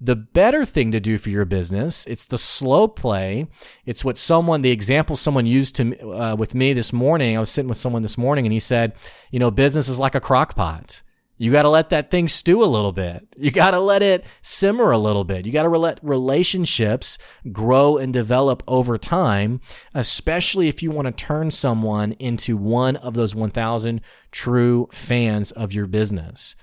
The 0.00 0.16
better 0.16 0.64
thing 0.64 0.92
to 0.92 1.00
do 1.00 1.18
for 1.18 1.30
your 1.30 1.44
business, 1.44 2.06
it's 2.06 2.26
the 2.26 2.38
slow 2.38 2.88
play. 2.88 3.46
It's 3.86 4.04
what 4.04 4.18
someone, 4.18 4.60
the 4.62 4.70
example 4.70 5.16
someone 5.16 5.46
used 5.46 5.76
to 5.76 6.10
uh, 6.10 6.36
with 6.36 6.54
me 6.54 6.72
this 6.72 6.92
morning. 6.92 7.36
I 7.36 7.40
was 7.40 7.50
sitting 7.50 7.68
with 7.68 7.78
someone 7.78 8.02
this 8.02 8.18
morning, 8.18 8.46
and 8.46 8.52
he 8.52 8.60
said, 8.60 8.94
"You 9.30 9.38
know, 9.38 9.50
business 9.50 9.88
is 9.88 10.00
like 10.00 10.14
a 10.14 10.20
crock 10.20 10.54
pot." 10.56 11.02
You 11.36 11.50
got 11.50 11.62
to 11.62 11.68
let 11.68 11.88
that 11.88 12.12
thing 12.12 12.28
stew 12.28 12.62
a 12.62 12.66
little 12.66 12.92
bit. 12.92 13.26
You 13.36 13.50
got 13.50 13.72
to 13.72 13.80
let 13.80 14.02
it 14.02 14.24
simmer 14.40 14.92
a 14.92 14.98
little 14.98 15.24
bit. 15.24 15.44
You 15.44 15.52
got 15.52 15.64
to 15.64 15.68
let 15.68 15.98
relationships 16.02 17.18
grow 17.50 17.96
and 17.96 18.12
develop 18.12 18.62
over 18.68 18.96
time, 18.96 19.60
especially 19.94 20.68
if 20.68 20.80
you 20.80 20.90
want 20.90 21.06
to 21.06 21.24
turn 21.24 21.50
someone 21.50 22.12
into 22.12 22.56
one 22.56 22.94
of 22.96 23.14
those 23.14 23.34
1,000 23.34 24.00
true 24.30 24.88
fans 24.92 25.50
of 25.50 25.72
your 25.72 25.86
business. 25.86 26.54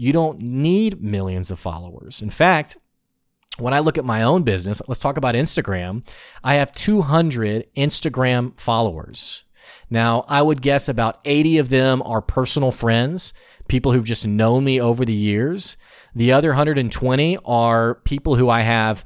You 0.00 0.14
don't 0.14 0.40
need 0.40 1.02
millions 1.02 1.50
of 1.50 1.58
followers. 1.58 2.22
In 2.22 2.30
fact, 2.30 2.78
when 3.58 3.74
I 3.74 3.80
look 3.80 3.98
at 3.98 4.04
my 4.06 4.22
own 4.22 4.44
business, 4.44 4.80
let's 4.88 4.98
talk 4.98 5.18
about 5.18 5.34
Instagram. 5.34 6.08
I 6.42 6.54
have 6.54 6.72
200 6.72 7.66
Instagram 7.76 8.58
followers. 8.58 9.44
Now, 9.90 10.24
I 10.26 10.40
would 10.40 10.62
guess 10.62 10.88
about 10.88 11.18
80 11.26 11.58
of 11.58 11.68
them 11.68 12.00
are 12.06 12.22
personal 12.22 12.72
friends 12.72 13.34
people 13.68 13.92
who've 13.92 14.02
just 14.02 14.26
known 14.26 14.64
me 14.64 14.80
over 14.80 15.04
the 15.04 15.12
years. 15.12 15.76
The 16.14 16.32
other 16.32 16.48
120 16.48 17.36
are 17.44 17.96
people 17.96 18.36
who 18.36 18.48
I 18.48 18.62
have 18.62 19.04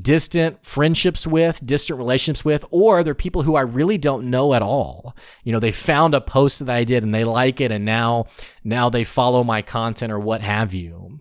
distant 0.00 0.64
friendships 0.64 1.26
with, 1.26 1.64
distant 1.64 1.98
relationships 1.98 2.44
with, 2.44 2.64
or 2.70 3.02
they're 3.02 3.14
people 3.14 3.42
who 3.42 3.54
I 3.54 3.60
really 3.60 3.98
don't 3.98 4.30
know 4.30 4.54
at 4.54 4.62
all. 4.62 5.14
You 5.44 5.52
know, 5.52 5.60
they 5.60 5.70
found 5.70 6.14
a 6.14 6.20
post 6.20 6.58
that 6.64 6.74
I 6.74 6.84
did 6.84 7.04
and 7.04 7.14
they 7.14 7.24
like 7.24 7.60
it 7.60 7.70
and 7.70 7.84
now 7.84 8.26
now 8.64 8.90
they 8.90 9.04
follow 9.04 9.44
my 9.44 9.62
content 9.62 10.12
or 10.12 10.18
what 10.18 10.40
have 10.40 10.74
you. 10.74 11.20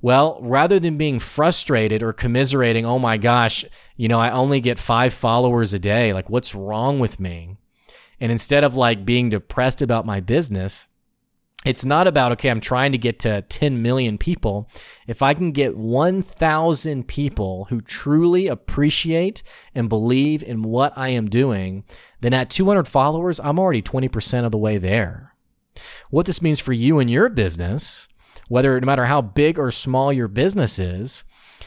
Well, 0.00 0.38
rather 0.42 0.80
than 0.80 0.96
being 0.96 1.20
frustrated 1.20 2.02
or 2.02 2.12
commiserating, 2.12 2.84
oh 2.84 2.98
my 2.98 3.18
gosh, 3.18 3.64
you 3.96 4.08
know, 4.08 4.18
I 4.18 4.32
only 4.32 4.60
get 4.60 4.80
5 4.80 5.14
followers 5.14 5.72
a 5.72 5.78
day, 5.78 6.12
like 6.12 6.28
what's 6.28 6.56
wrong 6.56 6.98
with 6.98 7.20
me? 7.20 7.56
And 8.18 8.32
instead 8.32 8.64
of 8.64 8.74
like 8.74 9.04
being 9.04 9.28
depressed 9.28 9.80
about 9.80 10.06
my 10.06 10.18
business, 10.18 10.88
it's 11.64 11.84
not 11.84 12.06
about, 12.06 12.32
okay, 12.32 12.50
I'm 12.50 12.60
trying 12.60 12.92
to 12.92 12.98
get 12.98 13.20
to 13.20 13.42
10 13.42 13.82
million 13.82 14.18
people. 14.18 14.68
If 15.06 15.22
I 15.22 15.34
can 15.34 15.52
get 15.52 15.76
1,000 15.76 17.06
people 17.06 17.66
who 17.66 17.80
truly 17.80 18.48
appreciate 18.48 19.42
and 19.74 19.88
believe 19.88 20.42
in 20.42 20.62
what 20.62 20.92
I 20.96 21.10
am 21.10 21.28
doing, 21.28 21.84
then 22.20 22.34
at 22.34 22.50
200 22.50 22.88
followers, 22.88 23.38
I'm 23.40 23.58
already 23.58 23.82
20% 23.82 24.44
of 24.44 24.50
the 24.50 24.58
way 24.58 24.78
there. 24.78 25.34
What 26.10 26.26
this 26.26 26.42
means 26.42 26.60
for 26.60 26.72
you 26.72 26.98
and 26.98 27.10
your 27.10 27.28
business, 27.28 28.08
whether 28.48 28.78
no 28.80 28.86
matter 28.86 29.04
how 29.04 29.22
big 29.22 29.58
or 29.58 29.70
small 29.70 30.12
your 30.12 30.28
business 30.28 30.78
is, 30.78 31.24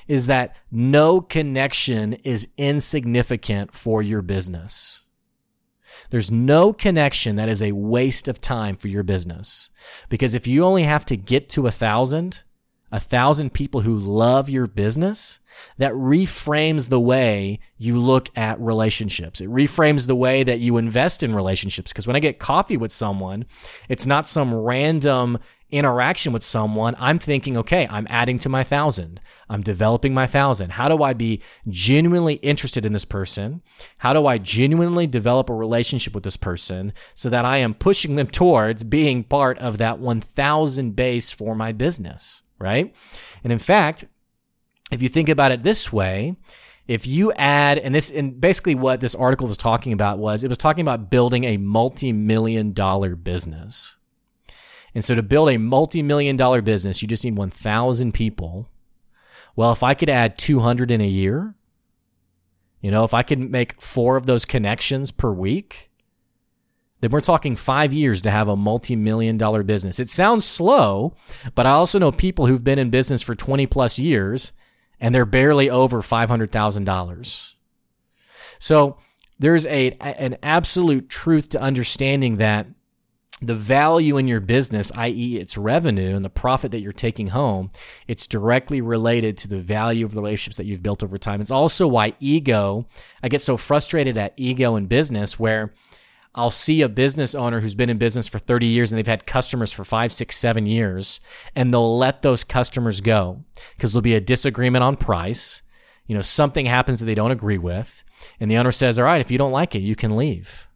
is 0.08 0.28
that 0.28 0.58
no 0.72 1.22
connection 1.22 2.14
is 2.14 2.50
insignificant 2.58 3.74
for 3.74 4.02
your 4.02 4.22
business. 4.22 5.00
There's 6.16 6.32
no 6.32 6.72
connection 6.72 7.36
that 7.36 7.50
is 7.50 7.62
a 7.62 7.74
waste 7.74 8.30
of 8.30 8.40
time 8.40 8.78
for 8.78 8.88
your 8.88 9.04
business. 9.04 9.70
Because 10.08 10.34
if 10.34 10.48
you 10.48 10.64
only 10.64 10.84
have 10.84 11.04
to 11.08 11.18
get 11.18 11.50
to 11.50 11.68
a 11.68 11.72
thousand, 11.72 12.42
a 12.90 13.02
thousand 13.02 13.52
people 13.52 13.82
who 13.82 14.00
love 14.00 14.48
your 14.48 14.66
business, 14.66 15.40
that 15.78 15.92
reframes 15.92 16.88
the 16.88 17.02
way 17.02 17.60
you 17.78 18.00
look 18.00 18.30
at 18.38 18.58
relationships. 18.62 19.42
It 19.42 19.50
reframes 19.50 20.08
the 20.08 20.16
way 20.16 20.44
that 20.44 20.60
you 20.60 20.78
invest 20.78 21.22
in 21.22 21.36
relationships. 21.36 21.92
Because 21.92 22.08
when 22.08 22.16
I 22.16 22.22
get 22.22 22.40
coffee 22.40 22.78
with 22.78 22.94
someone, 22.94 23.44
it's 23.90 24.06
not 24.06 24.26
some 24.26 24.56
random 24.56 25.38
interaction 25.72 26.32
with 26.32 26.44
someone, 26.44 26.96
I'm 27.00 27.20
thinking, 27.20 27.58
okay, 27.58 27.88
I'm 27.90 28.08
adding 28.10 28.40
to 28.40 28.50
my 28.50 28.64
thousand. 28.64 29.20
I'm 29.50 29.62
developing 29.62 30.14
my 30.14 30.28
thousand. 30.28 30.72
How 30.72 30.88
do 30.88 31.04
I 31.04 31.14
be 31.14 31.42
genuinely 31.68 32.36
interested 32.36 32.86
in 32.86 32.94
this 32.94 33.06
person? 33.06 33.62
How 34.00 34.14
do 34.14 34.28
I 34.28 34.38
genuinely 34.38 35.08
develop 35.08 35.50
a 35.50 35.56
relationship 35.56 36.14
with 36.14 36.24
this 36.24 36.38
person 36.38 36.94
so 37.14 37.30
that 37.30 37.46
I 37.46 37.58
am 37.58 37.74
pushing 37.74 38.16
them 38.16 38.28
towards 38.28 38.84
being 38.84 39.24
part 39.24 39.58
of 39.60 39.78
that 39.78 40.00
1000 40.00 40.96
base 40.96 41.32
for 41.32 41.56
my 41.56 41.72
business, 41.72 42.44
right? 42.60 42.96
And 43.44 43.52
in 43.52 43.60
fact, 43.60 44.06
if 44.92 45.02
you 45.02 45.10
think 45.10 45.30
about 45.30 45.52
it 45.52 45.64
this 45.64 45.92
way, 45.92 46.36
if 46.88 47.08
you 47.08 47.32
add 47.34 47.80
and 47.80 47.96
this 47.96 48.12
and 48.12 48.40
basically 48.40 48.76
what 48.76 49.00
this 49.00 49.16
article 49.16 49.48
was 49.48 49.58
talking 49.58 49.92
about 49.92 50.20
was 50.20 50.44
it 50.44 50.48
was 50.50 50.58
talking 50.58 50.84
about 50.84 51.10
building 51.10 51.44
a 51.44 51.58
multi-million 51.58 52.74
dollar 52.74 53.16
business 53.16 53.96
and 54.96 55.04
so 55.04 55.14
to 55.14 55.22
build 55.22 55.50
a 55.50 55.58
multi 55.58 56.02
million 56.02 56.38
dollar 56.38 56.62
business, 56.62 57.02
you 57.02 57.08
just 57.08 57.26
need 57.26 57.38
1,000 57.38 58.14
people. 58.14 58.70
Well, 59.56 59.74
if 59.74 59.84
I 59.84 59.94
could 59.94 60.10
add 60.10 60.38
200 60.38 60.90
in 60.90 61.02
a 61.02 61.08
year, 61.08 61.54
you 62.80 62.92
know, 62.92 63.04
if 63.04 63.14
I 63.14 63.22
could 63.22 63.40
make 63.40 63.82
four 63.82 64.16
of 64.16 64.26
those 64.26 64.46
connections 64.46 65.12
per 65.12 65.32
week, 65.32 65.92
then 67.02 67.12
we're 67.12 67.20
talking 67.20 67.56
five 67.56 67.94
years 67.94 68.22
to 68.22 68.32
have 68.32 68.48
a 68.48 68.56
multi 68.56 68.96
million 68.96 69.38
dollar 69.38 69.64
business. 69.64 70.00
It 70.00 70.08
sounds 70.10 70.46
slow, 70.46 71.14
but 71.56 71.66
I 71.66 71.72
also 71.72 72.00
know 72.00 72.12
people 72.12 72.48
who've 72.48 72.64
been 72.64 72.80
in 72.80 72.90
business 72.90 73.22
for 73.22 73.36
20 73.36 73.68
plus 73.68 74.00
years 74.00 74.54
and 75.00 75.14
they're 75.14 75.26
barely 75.26 75.70
over 75.70 76.02
$500,000. 76.02 77.54
So 78.60 78.98
there's 79.40 79.66
a, 79.66 79.92
an 80.00 80.38
absolute 80.42 81.10
truth 81.10 81.50
to 81.50 81.62
understanding 81.62 82.38
that 82.38 82.68
the 83.42 83.56
value 83.56 84.18
in 84.18 84.28
your 84.28 84.40
business, 84.40 84.92
i.e., 84.96 85.38
its 85.38 85.58
revenue 85.58 86.16
and 86.16 86.24
the 86.24 86.30
profit 86.30 86.72
that 86.72 86.80
you're 86.80 86.94
taking 86.94 87.28
home, 87.28 87.70
it's 88.08 88.28
directly 88.28 88.80
related 88.80 89.38
to 89.38 89.48
the 89.48 89.60
value 89.60 90.06
of 90.06 90.14
the 90.14 90.22
relationships 90.22 90.58
that 90.58 90.66
you've 90.66 90.84
built 90.84 91.04
over 91.04 91.18
time. 91.18 91.42
It's 91.42 91.52
also 91.52 91.88
why 91.88 92.14
ego, 92.20 92.86
I 93.22 93.28
get 93.28 93.42
so 93.42 93.58
frustrated 93.58 94.18
at 94.18 94.34
ego 94.38 94.78
in 94.78 94.86
business 94.86 95.38
where 95.38 95.74
I'll 96.34 96.52
see 96.52 96.82
a 96.82 96.90
business 96.90 97.36
owner 97.36 97.62
who's 97.62 97.76
been 97.76 97.90
in 97.90 97.98
business 97.98 98.28
for 98.28 98.40
30 98.40 98.68
years 98.68 98.92
and 98.92 98.98
they've 98.98 99.08
had 99.08 99.26
customers 99.26 99.72
for 99.72 99.86
five, 99.86 100.12
six, 100.12 100.38
seven 100.38 100.66
years, 100.66 101.20
and 101.56 101.74
they'll 101.74 101.98
let 101.98 102.22
those 102.22 102.44
customers 102.44 103.00
go 103.02 103.44
because 103.76 103.94
there'll 103.94 104.02
be 104.02 104.16
a 104.16 104.22
disagreement 104.22 104.84
on 104.84 104.98
price. 104.98 105.62
You 106.08 106.16
know, 106.16 106.22
something 106.22 106.66
happens 106.66 107.00
that 107.00 107.06
they 107.06 107.16
don't 107.16 107.32
agree 107.32 107.58
with. 107.58 108.04
And 108.40 108.52
the 108.52 108.58
owner 108.58 108.72
says, 108.72 109.00
All 109.00 109.06
right, 109.06 109.22
if 109.22 109.32
you 109.32 109.38
don't 109.38 109.52
like 109.52 109.76
it, 109.76 109.82
you 109.82 109.96
can 109.96 110.16
leave. 110.16 110.68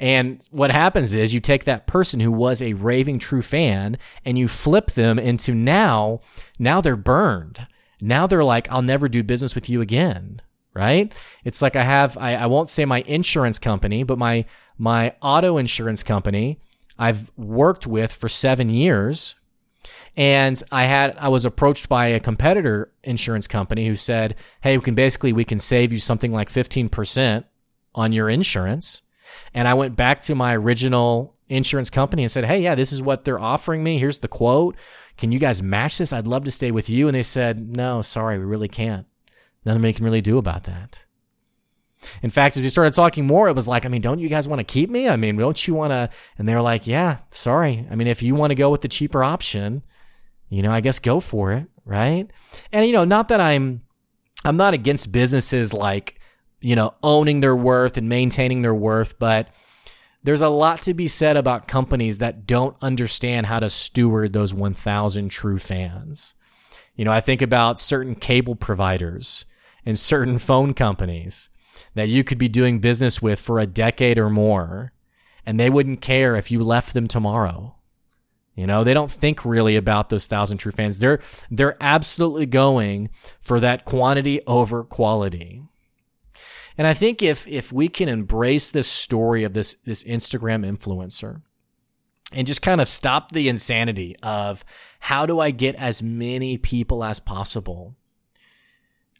And 0.00 0.42
what 0.50 0.70
happens 0.70 1.14
is 1.14 1.34
you 1.34 1.40
take 1.40 1.64
that 1.64 1.86
person 1.86 2.20
who 2.20 2.32
was 2.32 2.62
a 2.62 2.72
raving 2.72 3.18
true 3.18 3.42
fan 3.42 3.98
and 4.24 4.38
you 4.38 4.48
flip 4.48 4.92
them 4.92 5.18
into 5.18 5.54
now, 5.54 6.20
now 6.58 6.80
they're 6.80 6.96
burned. 6.96 7.66
Now 8.00 8.26
they're 8.26 8.42
like, 8.42 8.72
I'll 8.72 8.80
never 8.80 9.08
do 9.08 9.22
business 9.22 9.54
with 9.54 9.68
you 9.68 9.82
again. 9.82 10.40
Right? 10.72 11.12
It's 11.44 11.60
like 11.60 11.76
I 11.76 11.82
have, 11.82 12.16
I, 12.16 12.34
I 12.36 12.46
won't 12.46 12.70
say 12.70 12.86
my 12.86 13.02
insurance 13.02 13.58
company, 13.58 14.02
but 14.02 14.16
my, 14.16 14.46
my 14.78 15.14
auto 15.20 15.58
insurance 15.58 16.02
company 16.02 16.60
I've 17.00 17.30
worked 17.36 17.86
with 17.86 18.12
for 18.12 18.28
seven 18.28 18.68
years. 18.68 19.34
And 20.16 20.62
I 20.70 20.84
had, 20.84 21.16
I 21.18 21.28
was 21.28 21.46
approached 21.46 21.88
by 21.88 22.08
a 22.08 22.20
competitor 22.20 22.92
insurance 23.02 23.46
company 23.46 23.86
who 23.86 23.96
said, 23.96 24.36
Hey, 24.60 24.76
we 24.76 24.84
can 24.84 24.94
basically, 24.94 25.32
we 25.32 25.44
can 25.44 25.58
save 25.58 25.92
you 25.92 25.98
something 25.98 26.30
like 26.30 26.50
15% 26.50 27.44
on 27.94 28.12
your 28.12 28.28
insurance. 28.28 29.02
And 29.54 29.66
I 29.66 29.74
went 29.74 29.96
back 29.96 30.22
to 30.22 30.34
my 30.34 30.56
original 30.56 31.36
insurance 31.48 31.90
company 31.90 32.22
and 32.22 32.30
said, 32.30 32.44
Hey, 32.44 32.62
yeah, 32.62 32.74
this 32.74 32.92
is 32.92 33.02
what 33.02 33.24
they're 33.24 33.40
offering 33.40 33.82
me. 33.82 33.98
Here's 33.98 34.18
the 34.18 34.28
quote. 34.28 34.76
Can 35.16 35.32
you 35.32 35.38
guys 35.38 35.62
match 35.62 35.98
this? 35.98 36.12
I'd 36.12 36.26
love 36.26 36.44
to 36.44 36.50
stay 36.50 36.70
with 36.70 36.88
you. 36.88 37.08
And 37.08 37.14
they 37.14 37.22
said, 37.22 37.76
No, 37.76 38.02
sorry, 38.02 38.38
we 38.38 38.44
really 38.44 38.68
can't. 38.68 39.06
Nothing 39.64 39.82
we 39.82 39.92
can 39.92 40.04
really 40.04 40.22
do 40.22 40.38
about 40.38 40.64
that. 40.64 41.04
In 42.22 42.30
fact, 42.30 42.56
as 42.56 42.62
we 42.62 42.68
started 42.70 42.94
talking 42.94 43.26
more, 43.26 43.48
it 43.48 43.56
was 43.56 43.68
like, 43.68 43.84
I 43.84 43.88
mean, 43.88 44.00
don't 44.00 44.20
you 44.20 44.28
guys 44.28 44.48
want 44.48 44.60
to 44.60 44.64
keep 44.64 44.88
me? 44.88 45.08
I 45.08 45.16
mean, 45.16 45.36
don't 45.36 45.66
you 45.66 45.74
want 45.74 45.90
to? 45.90 46.08
And 46.38 46.48
they're 46.48 46.62
like, 46.62 46.86
yeah, 46.86 47.18
sorry. 47.30 47.86
I 47.90 47.94
mean, 47.94 48.08
if 48.08 48.22
you 48.22 48.34
want 48.34 48.52
to 48.52 48.54
go 48.54 48.70
with 48.70 48.80
the 48.80 48.88
cheaper 48.88 49.22
option, 49.22 49.82
you 50.48 50.62
know, 50.62 50.72
I 50.72 50.80
guess 50.80 50.98
go 50.98 51.20
for 51.20 51.52
it. 51.52 51.66
Right. 51.84 52.30
And, 52.72 52.86
you 52.86 52.92
know, 52.92 53.04
not 53.04 53.28
that 53.28 53.40
I'm, 53.40 53.82
I'm 54.44 54.56
not 54.56 54.74
against 54.74 55.12
businesses 55.12 55.74
like 55.74 56.19
you 56.60 56.76
know, 56.76 56.94
owning 57.02 57.40
their 57.40 57.56
worth 57.56 57.96
and 57.96 58.08
maintaining 58.08 58.62
their 58.62 58.74
worth, 58.74 59.18
but 59.18 59.48
there's 60.22 60.42
a 60.42 60.48
lot 60.48 60.82
to 60.82 60.94
be 60.94 61.08
said 61.08 61.36
about 61.36 61.66
companies 61.68 62.18
that 62.18 62.46
don't 62.46 62.76
understand 62.82 63.46
how 63.46 63.60
to 63.60 63.70
steward 63.70 64.32
those 64.32 64.52
1,000 64.52 65.28
true 65.30 65.58
fans. 65.58 66.34
You 66.94 67.04
know, 67.04 67.12
I 67.12 67.20
think 67.20 67.40
about 67.40 67.80
certain 67.80 68.14
cable 68.14 68.54
providers 68.54 69.46
and 69.86 69.98
certain 69.98 70.38
phone 70.38 70.74
companies 70.74 71.48
that 71.94 72.08
you 72.08 72.22
could 72.22 72.38
be 72.38 72.48
doing 72.48 72.80
business 72.80 73.22
with 73.22 73.40
for 73.40 73.58
a 73.58 73.66
decade 73.66 74.18
or 74.18 74.28
more, 74.28 74.92
and 75.46 75.58
they 75.58 75.70
wouldn't 75.70 76.02
care 76.02 76.36
if 76.36 76.50
you 76.50 76.62
left 76.62 76.92
them 76.92 77.08
tomorrow. 77.08 77.76
You 78.54 78.66
know, 78.66 78.84
they 78.84 78.92
don't 78.92 79.10
think 79.10 79.44
really 79.44 79.76
about 79.76 80.10
those 80.10 80.26
thousand 80.26 80.58
true 80.58 80.72
fans. 80.72 80.98
They're 80.98 81.20
they're 81.50 81.78
absolutely 81.80 82.46
going 82.46 83.08
for 83.40 83.58
that 83.60 83.86
quantity 83.86 84.42
over 84.46 84.84
quality. 84.84 85.62
And 86.78 86.86
I 86.86 86.94
think 86.94 87.22
if 87.22 87.46
if 87.48 87.72
we 87.72 87.88
can 87.88 88.08
embrace 88.08 88.70
this 88.70 88.88
story 88.88 89.44
of 89.44 89.52
this 89.52 89.74
this 89.84 90.04
Instagram 90.04 90.66
influencer 90.66 91.42
and 92.32 92.46
just 92.46 92.62
kind 92.62 92.80
of 92.80 92.88
stop 92.88 93.32
the 93.32 93.48
insanity 93.48 94.16
of 94.22 94.64
how 95.00 95.26
do 95.26 95.40
I 95.40 95.50
get 95.50 95.74
as 95.76 96.02
many 96.02 96.58
people 96.58 97.02
as 97.02 97.20
possible, 97.20 97.96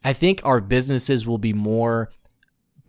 I 0.04 0.12
think 0.12 0.40
our 0.44 0.60
businesses 0.60 1.26
will 1.26 1.38
be 1.38 1.52
more 1.52 2.10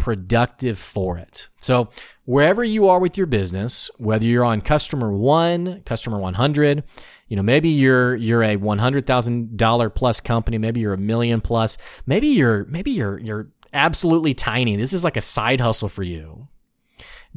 productive 0.01 0.79
for 0.79 1.19
it. 1.19 1.47
So, 1.61 1.89
wherever 2.25 2.63
you 2.63 2.89
are 2.89 2.99
with 2.99 3.17
your 3.17 3.27
business, 3.27 3.91
whether 3.97 4.25
you're 4.25 4.43
on 4.43 4.61
customer 4.61 5.11
1, 5.11 5.83
customer 5.85 6.17
100, 6.17 6.83
you 7.27 7.35
know, 7.35 7.43
maybe 7.43 7.69
you're 7.69 8.15
you're 8.15 8.43
a 8.43 8.57
$100,000 8.57 9.95
plus 9.95 10.19
company, 10.19 10.57
maybe 10.57 10.79
you're 10.79 10.93
a 10.93 10.97
million 10.97 11.39
plus, 11.39 11.77
maybe 12.05 12.27
you're 12.27 12.65
maybe 12.65 12.91
you're 12.91 13.19
you're 13.19 13.49
absolutely 13.73 14.33
tiny. 14.33 14.75
This 14.75 14.93
is 14.93 15.03
like 15.03 15.17
a 15.17 15.21
side 15.21 15.61
hustle 15.61 15.89
for 15.89 16.03
you. 16.03 16.47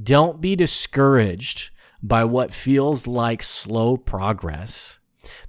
Don't 0.01 0.41
be 0.41 0.57
discouraged 0.57 1.71
by 2.03 2.25
what 2.25 2.53
feels 2.53 3.07
like 3.07 3.43
slow 3.43 3.97
progress 3.97 4.99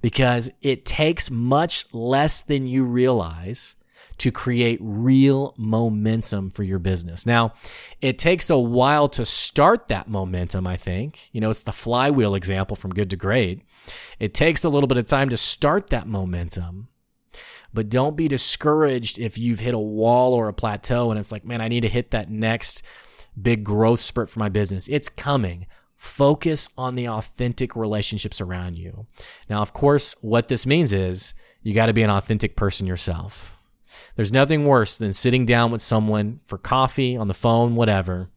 because 0.00 0.50
it 0.62 0.84
takes 0.84 1.30
much 1.30 1.92
less 1.92 2.40
than 2.40 2.66
you 2.66 2.84
realize 2.84 3.76
to 4.18 4.30
create 4.32 4.78
real 4.80 5.54
momentum 5.58 6.50
for 6.50 6.62
your 6.62 6.78
business. 6.78 7.26
Now, 7.26 7.52
it 8.00 8.18
takes 8.18 8.48
a 8.48 8.58
while 8.58 9.08
to 9.08 9.24
start 9.24 9.88
that 9.88 10.08
momentum, 10.08 10.66
I 10.66 10.76
think. 10.76 11.28
You 11.32 11.40
know, 11.42 11.50
it's 11.50 11.62
the 11.62 11.72
flywheel 11.72 12.34
example 12.34 12.76
from 12.76 12.92
good 12.92 13.10
to 13.10 13.16
great. 13.16 13.62
It 14.18 14.32
takes 14.32 14.64
a 14.64 14.70
little 14.70 14.86
bit 14.86 14.96
of 14.96 15.04
time 15.04 15.28
to 15.28 15.36
start 15.36 15.88
that 15.88 16.06
momentum. 16.06 16.88
But 17.74 17.88
don't 17.88 18.16
be 18.16 18.28
discouraged 18.28 19.18
if 19.18 19.36
you've 19.38 19.60
hit 19.60 19.74
a 19.74 19.78
wall 19.78 20.32
or 20.34 20.48
a 20.48 20.54
plateau 20.54 21.10
and 21.10 21.18
it's 21.18 21.32
like, 21.32 21.44
man, 21.44 21.60
I 21.60 21.68
need 21.68 21.82
to 21.82 21.88
hit 21.88 22.10
that 22.12 22.30
next 22.30 22.82
big 23.40 23.64
growth 23.64 24.00
spurt 24.00 24.30
for 24.30 24.38
my 24.38 24.48
business. 24.48 24.88
It's 24.88 25.08
coming. 25.08 25.66
Focus 25.96 26.68
on 26.76 26.94
the 26.94 27.08
authentic 27.08 27.74
relationships 27.76 28.40
around 28.40 28.76
you. 28.76 29.06
Now, 29.48 29.62
of 29.62 29.72
course, 29.72 30.14
what 30.20 30.48
this 30.48 30.66
means 30.66 30.92
is 30.92 31.34
you 31.62 31.74
got 31.74 31.86
to 31.86 31.92
be 31.92 32.02
an 32.02 32.10
authentic 32.10 32.56
person 32.56 32.86
yourself. 32.86 33.56
There's 34.14 34.32
nothing 34.32 34.64
worse 34.64 34.96
than 34.96 35.12
sitting 35.12 35.44
down 35.44 35.70
with 35.70 35.80
someone 35.80 36.40
for 36.46 36.58
coffee, 36.58 37.16
on 37.16 37.28
the 37.28 37.34
phone, 37.34 37.74
whatever, 37.74 38.30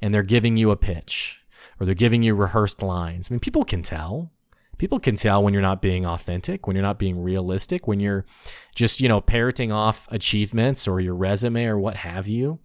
and 0.00 0.14
they're 0.14 0.22
giving 0.22 0.56
you 0.56 0.70
a 0.70 0.76
pitch 0.76 1.42
or 1.78 1.86
they're 1.86 1.94
giving 1.94 2.22
you 2.22 2.34
rehearsed 2.34 2.82
lines. 2.82 3.28
I 3.30 3.34
mean, 3.34 3.40
people 3.40 3.64
can 3.64 3.82
tell. 3.82 4.30
People 4.78 4.98
can 4.98 5.14
tell 5.14 5.42
when 5.42 5.52
you're 5.52 5.62
not 5.62 5.82
being 5.82 6.04
authentic, 6.04 6.66
when 6.66 6.76
you're 6.76 6.82
not 6.82 6.98
being 6.98 7.22
realistic, 7.22 7.86
when 7.86 8.00
you're 8.00 8.24
just, 8.74 9.00
you 9.00 9.08
know, 9.08 9.20
parroting 9.20 9.72
off 9.72 10.08
achievements 10.10 10.88
or 10.88 11.00
your 11.00 11.14
resume 11.14 11.64
or 11.66 11.78
what 11.78 11.96
have 11.96 12.26
you. 12.26 12.58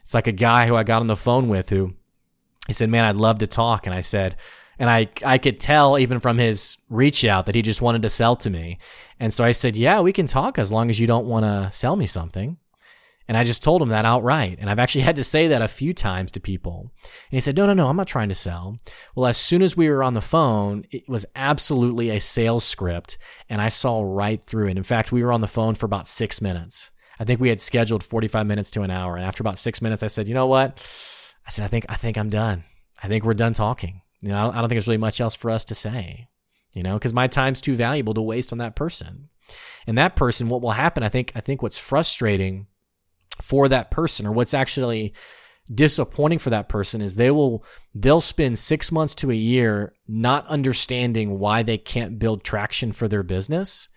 It's 0.00 0.14
like 0.14 0.26
a 0.26 0.32
guy 0.32 0.66
who 0.66 0.76
I 0.76 0.82
got 0.82 1.02
on 1.02 1.06
the 1.06 1.16
phone 1.16 1.48
with 1.48 1.70
who 1.70 1.94
he 2.66 2.72
said, 2.72 2.90
Man, 2.90 3.04
I'd 3.04 3.16
love 3.16 3.40
to 3.40 3.46
talk. 3.46 3.86
And 3.86 3.94
I 3.94 4.00
said, 4.00 4.36
and 4.78 4.88
I, 4.88 5.08
I 5.24 5.36
could 5.38 5.60
tell 5.60 5.98
even 5.98 6.20
from 6.20 6.38
his 6.38 6.78
reach 6.88 7.24
out 7.24 7.44
that 7.46 7.54
he 7.54 7.62
just 7.62 7.82
wanted 7.82 8.02
to 8.02 8.08
sell 8.08 8.34
to 8.36 8.48
me. 8.48 8.78
And 9.18 9.32
so 9.32 9.44
I 9.44 9.52
said, 9.52 9.76
Yeah, 9.76 10.00
we 10.00 10.12
can 10.12 10.26
talk 10.26 10.58
as 10.58 10.72
long 10.72 10.88
as 10.88 10.98
you 10.98 11.06
don't 11.06 11.26
want 11.26 11.44
to 11.44 11.70
sell 11.70 11.96
me 11.96 12.06
something. 12.06 12.56
And 13.30 13.36
I 13.36 13.44
just 13.44 13.62
told 13.62 13.80
him 13.80 13.90
that 13.90 14.04
outright. 14.04 14.58
And 14.60 14.68
I've 14.68 14.80
actually 14.80 15.02
had 15.02 15.14
to 15.14 15.22
say 15.22 15.46
that 15.46 15.62
a 15.62 15.68
few 15.68 15.94
times 15.94 16.32
to 16.32 16.40
people. 16.40 16.90
And 17.04 17.36
he 17.36 17.38
said, 17.38 17.56
No, 17.56 17.64
no, 17.64 17.74
no, 17.74 17.86
I'm 17.86 17.96
not 17.96 18.08
trying 18.08 18.28
to 18.28 18.34
sell. 18.34 18.76
Well, 19.14 19.28
as 19.28 19.36
soon 19.36 19.62
as 19.62 19.76
we 19.76 19.88
were 19.88 20.02
on 20.02 20.14
the 20.14 20.20
phone, 20.20 20.84
it 20.90 21.08
was 21.08 21.24
absolutely 21.36 22.10
a 22.10 22.18
sales 22.18 22.64
script. 22.64 23.18
And 23.48 23.62
I 23.62 23.68
saw 23.68 24.02
right 24.02 24.42
through 24.42 24.66
it. 24.66 24.76
In 24.76 24.82
fact, 24.82 25.12
we 25.12 25.22
were 25.22 25.30
on 25.30 25.42
the 25.42 25.46
phone 25.46 25.76
for 25.76 25.86
about 25.86 26.08
six 26.08 26.42
minutes. 26.42 26.90
I 27.20 27.24
think 27.24 27.40
we 27.40 27.50
had 27.50 27.60
scheduled 27.60 28.02
45 28.02 28.48
minutes 28.48 28.68
to 28.72 28.82
an 28.82 28.90
hour. 28.90 29.14
And 29.14 29.24
after 29.24 29.44
about 29.44 29.58
six 29.58 29.80
minutes, 29.80 30.02
I 30.02 30.08
said, 30.08 30.26
You 30.26 30.34
know 30.34 30.48
what? 30.48 30.78
I 31.46 31.50
said, 31.50 31.64
I 31.64 31.68
think, 31.68 31.86
I 31.88 31.94
think 31.94 32.18
I'm 32.18 32.30
done. 32.30 32.64
I 33.00 33.06
think 33.06 33.22
we're 33.22 33.34
done 33.34 33.52
talking. 33.52 34.02
You 34.22 34.30
know, 34.30 34.38
I 34.38 34.42
don't, 34.42 34.56
I 34.56 34.60
don't 34.60 34.68
think 34.70 34.78
there's 34.78 34.88
really 34.88 34.98
much 34.98 35.20
else 35.20 35.36
for 35.36 35.52
us 35.52 35.64
to 35.66 35.76
say, 35.76 36.26
you 36.72 36.82
know, 36.82 36.94
because 36.94 37.14
my 37.14 37.28
time's 37.28 37.60
too 37.60 37.76
valuable 37.76 38.14
to 38.14 38.22
waste 38.22 38.50
on 38.50 38.58
that 38.58 38.74
person. 38.74 39.28
And 39.86 39.96
that 39.96 40.16
person, 40.16 40.48
what 40.48 40.62
will 40.62 40.72
happen, 40.72 41.04
I 41.04 41.08
think, 41.08 41.30
I 41.36 41.40
think 41.40 41.62
what's 41.62 41.78
frustrating 41.78 42.66
for 43.40 43.68
that 43.68 43.90
person 43.90 44.26
or 44.26 44.32
what's 44.32 44.54
actually 44.54 45.14
disappointing 45.72 46.38
for 46.38 46.50
that 46.50 46.68
person 46.68 47.00
is 47.00 47.14
they 47.14 47.30
will 47.30 47.64
they'll 47.94 48.20
spend 48.20 48.58
6 48.58 48.92
months 48.92 49.14
to 49.14 49.30
a 49.30 49.34
year 49.34 49.94
not 50.08 50.46
understanding 50.48 51.38
why 51.38 51.62
they 51.62 51.78
can't 51.78 52.18
build 52.18 52.42
traction 52.42 52.90
for 52.92 53.06
their 53.06 53.22
business 53.22 53.88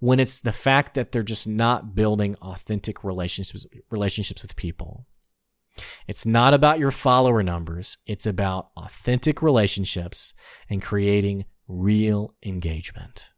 when 0.00 0.20
it's 0.20 0.40
the 0.40 0.52
fact 0.52 0.94
that 0.94 1.10
they're 1.10 1.22
just 1.22 1.46
not 1.46 1.94
building 1.94 2.36
authentic 2.36 3.02
relationships 3.02 3.66
relationships 3.90 4.42
with 4.42 4.54
people. 4.54 5.06
It's 6.06 6.26
not 6.26 6.54
about 6.54 6.78
your 6.78 6.90
follower 6.90 7.42
numbers, 7.42 7.98
it's 8.06 8.26
about 8.26 8.70
authentic 8.76 9.42
relationships 9.42 10.34
and 10.68 10.82
creating 10.82 11.44
real 11.66 12.34
engagement. 12.44 13.30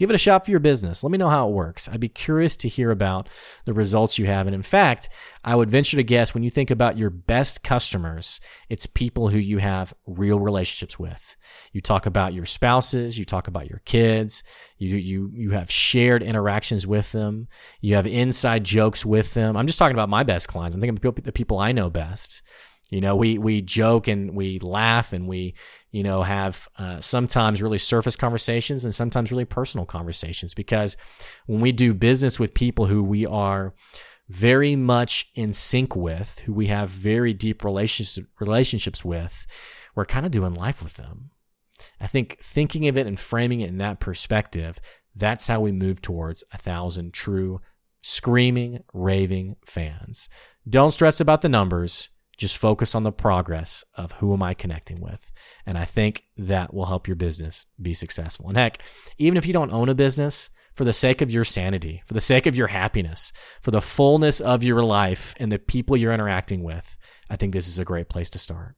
Give 0.00 0.08
it 0.08 0.14
a 0.14 0.18
shot 0.18 0.46
for 0.46 0.50
your 0.50 0.60
business. 0.60 1.04
Let 1.04 1.10
me 1.10 1.18
know 1.18 1.28
how 1.28 1.46
it 1.46 1.52
works. 1.52 1.86
I'd 1.86 2.00
be 2.00 2.08
curious 2.08 2.56
to 2.56 2.70
hear 2.70 2.90
about 2.90 3.28
the 3.66 3.74
results 3.74 4.18
you 4.18 4.24
have. 4.24 4.46
And 4.46 4.54
in 4.54 4.62
fact, 4.62 5.10
I 5.44 5.54
would 5.54 5.68
venture 5.68 5.98
to 5.98 6.02
guess 6.02 6.32
when 6.32 6.42
you 6.42 6.48
think 6.48 6.70
about 6.70 6.96
your 6.96 7.10
best 7.10 7.62
customers, 7.62 8.40
it's 8.70 8.86
people 8.86 9.28
who 9.28 9.36
you 9.36 9.58
have 9.58 9.92
real 10.06 10.40
relationships 10.40 10.98
with. 10.98 11.36
You 11.72 11.82
talk 11.82 12.06
about 12.06 12.32
your 12.32 12.46
spouses, 12.46 13.18
you 13.18 13.26
talk 13.26 13.46
about 13.46 13.68
your 13.68 13.80
kids, 13.84 14.42
you 14.78 14.96
you 14.96 15.32
you 15.34 15.50
have 15.50 15.70
shared 15.70 16.22
interactions 16.22 16.86
with 16.86 17.12
them, 17.12 17.48
you 17.82 17.94
have 17.94 18.06
inside 18.06 18.64
jokes 18.64 19.04
with 19.04 19.34
them. 19.34 19.54
I'm 19.54 19.66
just 19.66 19.78
talking 19.78 19.94
about 19.94 20.08
my 20.08 20.22
best 20.22 20.48
clients. 20.48 20.74
I'm 20.74 20.80
thinking 20.80 21.06
of 21.06 21.24
the 21.24 21.30
people 21.30 21.58
I 21.58 21.72
know 21.72 21.90
best. 21.90 22.40
You 22.90 23.00
know, 23.00 23.14
we 23.14 23.38
we 23.38 23.62
joke 23.62 24.08
and 24.08 24.34
we 24.34 24.58
laugh 24.58 25.12
and 25.12 25.28
we, 25.28 25.54
you 25.92 26.02
know, 26.02 26.22
have 26.22 26.68
uh, 26.76 27.00
sometimes 27.00 27.62
really 27.62 27.78
surface 27.78 28.16
conversations 28.16 28.84
and 28.84 28.92
sometimes 28.94 29.30
really 29.30 29.44
personal 29.44 29.86
conversations 29.86 30.54
because 30.54 30.96
when 31.46 31.60
we 31.60 31.72
do 31.72 31.94
business 31.94 32.38
with 32.38 32.52
people 32.52 32.86
who 32.86 33.02
we 33.02 33.24
are 33.24 33.74
very 34.28 34.76
much 34.76 35.30
in 35.34 35.52
sync 35.52 35.94
with, 35.94 36.40
who 36.40 36.52
we 36.52 36.66
have 36.66 36.90
very 36.90 37.32
deep 37.32 37.64
relationships 37.64 38.28
relationships 38.40 39.04
with, 39.04 39.46
we're 39.94 40.04
kind 40.04 40.26
of 40.26 40.32
doing 40.32 40.54
life 40.54 40.82
with 40.82 40.94
them. 40.94 41.30
I 42.00 42.08
think 42.08 42.38
thinking 42.40 42.88
of 42.88 42.98
it 42.98 43.06
and 43.06 43.18
framing 43.18 43.60
it 43.60 43.68
in 43.68 43.78
that 43.78 44.00
perspective, 44.00 44.78
that's 45.14 45.46
how 45.46 45.60
we 45.60 45.72
move 45.72 46.02
towards 46.02 46.42
a 46.52 46.58
thousand 46.58 47.12
true 47.14 47.60
screaming, 48.02 48.82
raving 48.92 49.56
fans. 49.64 50.28
Don't 50.68 50.92
stress 50.92 51.20
about 51.20 51.42
the 51.42 51.48
numbers 51.48 52.10
just 52.40 52.56
focus 52.56 52.94
on 52.94 53.02
the 53.02 53.12
progress 53.12 53.84
of 53.94 54.12
who 54.12 54.32
am 54.32 54.42
I 54.42 54.54
connecting 54.54 55.00
with. 55.00 55.30
And 55.66 55.76
I 55.76 55.84
think 55.84 56.24
that 56.38 56.72
will 56.72 56.86
help 56.86 57.06
your 57.06 57.14
business 57.14 57.66
be 57.80 57.92
successful. 57.92 58.48
And 58.48 58.56
heck, 58.56 58.82
even 59.18 59.36
if 59.36 59.46
you 59.46 59.52
don't 59.52 59.72
own 59.72 59.90
a 59.90 59.94
business, 59.94 60.48
for 60.74 60.84
the 60.84 60.92
sake 60.94 61.20
of 61.20 61.30
your 61.30 61.44
sanity, 61.44 62.02
for 62.06 62.14
the 62.14 62.20
sake 62.20 62.46
of 62.46 62.56
your 62.56 62.68
happiness, 62.68 63.32
for 63.60 63.70
the 63.70 63.82
fullness 63.82 64.40
of 64.40 64.62
your 64.62 64.82
life 64.82 65.34
and 65.38 65.52
the 65.52 65.58
people 65.58 65.96
you're 65.96 66.14
interacting 66.14 66.62
with, 66.62 66.96
I 67.28 67.36
think 67.36 67.52
this 67.52 67.68
is 67.68 67.78
a 67.78 67.84
great 67.84 68.08
place 68.08 68.30
to 68.30 68.38
start. 68.38 68.76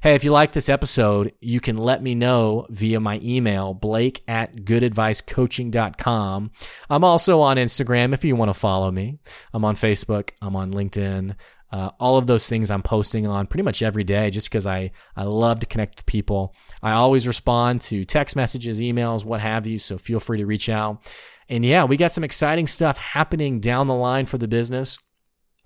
Hey, 0.00 0.14
if 0.14 0.22
you 0.22 0.30
like 0.30 0.52
this 0.52 0.68
episode, 0.68 1.32
you 1.40 1.60
can 1.60 1.76
let 1.76 2.02
me 2.02 2.14
know 2.14 2.66
via 2.70 3.00
my 3.00 3.20
email, 3.22 3.74
blake 3.74 4.22
at 4.28 4.54
goodadvicecoaching.com. 4.54 6.50
I'm 6.88 7.04
also 7.04 7.40
on 7.40 7.56
Instagram 7.56 8.12
if 8.12 8.24
you 8.24 8.36
want 8.36 8.50
to 8.50 8.54
follow 8.54 8.90
me. 8.90 9.18
I'm 9.52 9.64
on 9.64 9.74
Facebook. 9.74 10.30
I'm 10.40 10.56
on 10.56 10.72
LinkedIn. 10.72 11.34
Uh, 11.72 11.90
all 11.98 12.16
of 12.16 12.26
those 12.26 12.48
things 12.48 12.70
I'm 12.70 12.82
posting 12.82 13.26
on 13.26 13.46
pretty 13.46 13.64
much 13.64 13.82
every 13.82 14.04
day 14.04 14.30
just 14.30 14.48
because 14.48 14.66
I, 14.66 14.92
I 15.16 15.24
love 15.24 15.60
to 15.60 15.66
connect 15.66 15.96
with 15.96 16.06
people. 16.06 16.54
I 16.82 16.92
always 16.92 17.26
respond 17.26 17.80
to 17.82 18.04
text 18.04 18.36
messages, 18.36 18.80
emails, 18.80 19.24
what 19.24 19.40
have 19.40 19.66
you. 19.66 19.78
So 19.78 19.98
feel 19.98 20.20
free 20.20 20.38
to 20.38 20.46
reach 20.46 20.68
out. 20.68 21.02
And 21.48 21.64
yeah, 21.64 21.84
we 21.84 21.96
got 21.96 22.12
some 22.12 22.24
exciting 22.24 22.66
stuff 22.66 22.98
happening 22.98 23.60
down 23.60 23.86
the 23.86 23.94
line 23.94 24.26
for 24.26 24.38
the 24.38 24.48
business. 24.48 24.98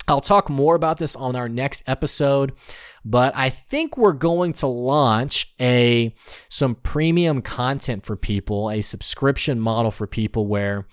I'll 0.09 0.21
talk 0.21 0.51
more 0.51 0.75
about 0.75 0.99
this 0.99 1.15
on 1.15 1.37
our 1.37 1.49
next 1.49 1.85
episode, 1.87 2.53
but 3.05 3.37
I 3.37 3.49
think 3.49 3.97
we're 3.97 4.13
going 4.13 4.53
to 4.55 4.67
launch 4.67 5.55
a 5.61 6.15
some 6.49 6.75
premium 6.75 7.43
content 7.43 8.05
for 8.05 8.17
people, 8.17 8.71
a 8.71 8.81
subscription 8.81 9.61
model 9.61 9.93
for 9.93 10.09
people 10.09 10.49
where 10.49 10.87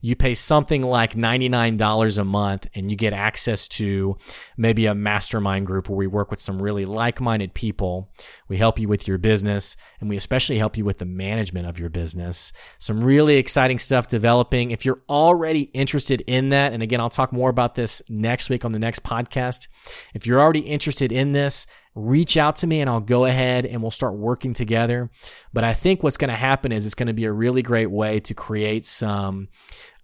you 0.00 0.16
pay 0.16 0.34
something 0.34 0.82
like 0.82 1.14
$99 1.14 2.18
a 2.18 2.24
month 2.24 2.68
and 2.74 2.90
you 2.90 2.96
get 2.96 3.12
access 3.12 3.68
to 3.68 4.16
maybe 4.56 4.86
a 4.86 4.94
mastermind 4.94 5.66
group 5.66 5.88
where 5.88 5.96
we 5.96 6.06
work 6.06 6.30
with 6.30 6.40
some 6.40 6.60
really 6.60 6.84
like 6.84 7.20
minded 7.20 7.54
people. 7.54 8.10
We 8.48 8.56
help 8.56 8.78
you 8.78 8.88
with 8.88 9.06
your 9.06 9.18
business 9.18 9.76
and 10.00 10.08
we 10.08 10.16
especially 10.16 10.58
help 10.58 10.76
you 10.76 10.84
with 10.84 10.98
the 10.98 11.04
management 11.04 11.66
of 11.66 11.78
your 11.78 11.90
business. 11.90 12.52
Some 12.78 13.02
really 13.02 13.36
exciting 13.36 13.78
stuff 13.78 14.08
developing. 14.08 14.70
If 14.70 14.84
you're 14.84 15.02
already 15.08 15.62
interested 15.74 16.22
in 16.26 16.48
that, 16.50 16.72
and 16.72 16.82
again, 16.82 17.00
I'll 17.00 17.10
talk 17.10 17.32
more 17.32 17.50
about 17.50 17.74
this 17.74 18.02
next 18.08 18.48
week 18.48 18.64
on 18.64 18.72
the 18.72 18.78
next 18.78 19.02
podcast. 19.02 19.68
If 20.14 20.26
you're 20.26 20.40
already 20.40 20.60
interested 20.60 21.12
in 21.12 21.32
this, 21.32 21.66
reach 21.94 22.36
out 22.36 22.56
to 22.56 22.66
me 22.66 22.80
and 22.80 22.88
I'll 22.88 23.00
go 23.00 23.24
ahead 23.24 23.66
and 23.66 23.82
we'll 23.82 23.90
start 23.90 24.14
working 24.14 24.52
together. 24.52 25.10
But 25.52 25.64
I 25.64 25.74
think 25.74 26.02
what's 26.02 26.16
going 26.16 26.30
to 26.30 26.36
happen 26.36 26.72
is 26.72 26.86
it's 26.86 26.94
going 26.94 27.08
to 27.08 27.12
be 27.12 27.24
a 27.24 27.32
really 27.32 27.62
great 27.62 27.90
way 27.90 28.20
to 28.20 28.34
create 28.34 28.84
some 28.84 29.48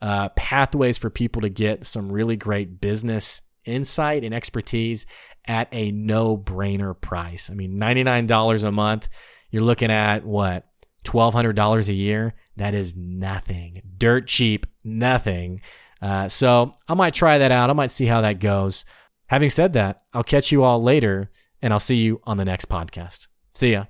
uh, 0.03 0.31
pathways 0.31 0.99
for 0.99 1.11
people 1.11 1.43
to 1.43 1.49
get 1.49 1.85
some 1.85 2.11
really 2.11 2.37
great 2.37 2.81
business 2.81 3.43
insight 3.65 4.25
and 4.25 4.35
expertise 4.35 5.07
at 5.47 5.69
a 5.73 5.93
no 5.93 6.37
brainer 6.37 6.99
price. 7.01 7.51
I 7.51 7.55
mean, 7.55 7.79
$99 7.79 8.65
a 8.65 8.73
month, 8.73 9.09
you're 9.51 9.63
looking 9.63 9.91
at 9.91 10.25
what? 10.25 10.67
$1,200 11.05 11.89
a 11.89 11.93
year? 11.93 12.35
That 12.57 12.75
is 12.75 12.97
nothing. 12.97 13.81
Dirt 13.97 14.27
cheap, 14.27 14.67
nothing. 14.83 15.61
Uh, 16.03 16.29
so 16.29 16.73
I 16.89 16.95
might 16.95 17.15
try 17.15 17.39
that 17.39 17.53
out. 17.53 17.71
I 17.71 17.75
might 17.75 17.91
see 17.91 18.07
how 18.07 18.23
that 18.23 18.41
goes. 18.41 18.85
Having 19.27 19.51
said 19.51 19.73
that, 19.75 20.03
I'll 20.13 20.25
catch 20.25 20.51
you 20.51 20.65
all 20.65 20.83
later 20.83 21.31
and 21.63 21.73
I'll 21.73 21.81
see 21.81 21.97
you 21.97 22.21
on 22.25 22.37
the 22.37 22.45
next 22.45 22.69
podcast. 22.69 23.29
See 23.55 23.73
ya. 23.73 23.87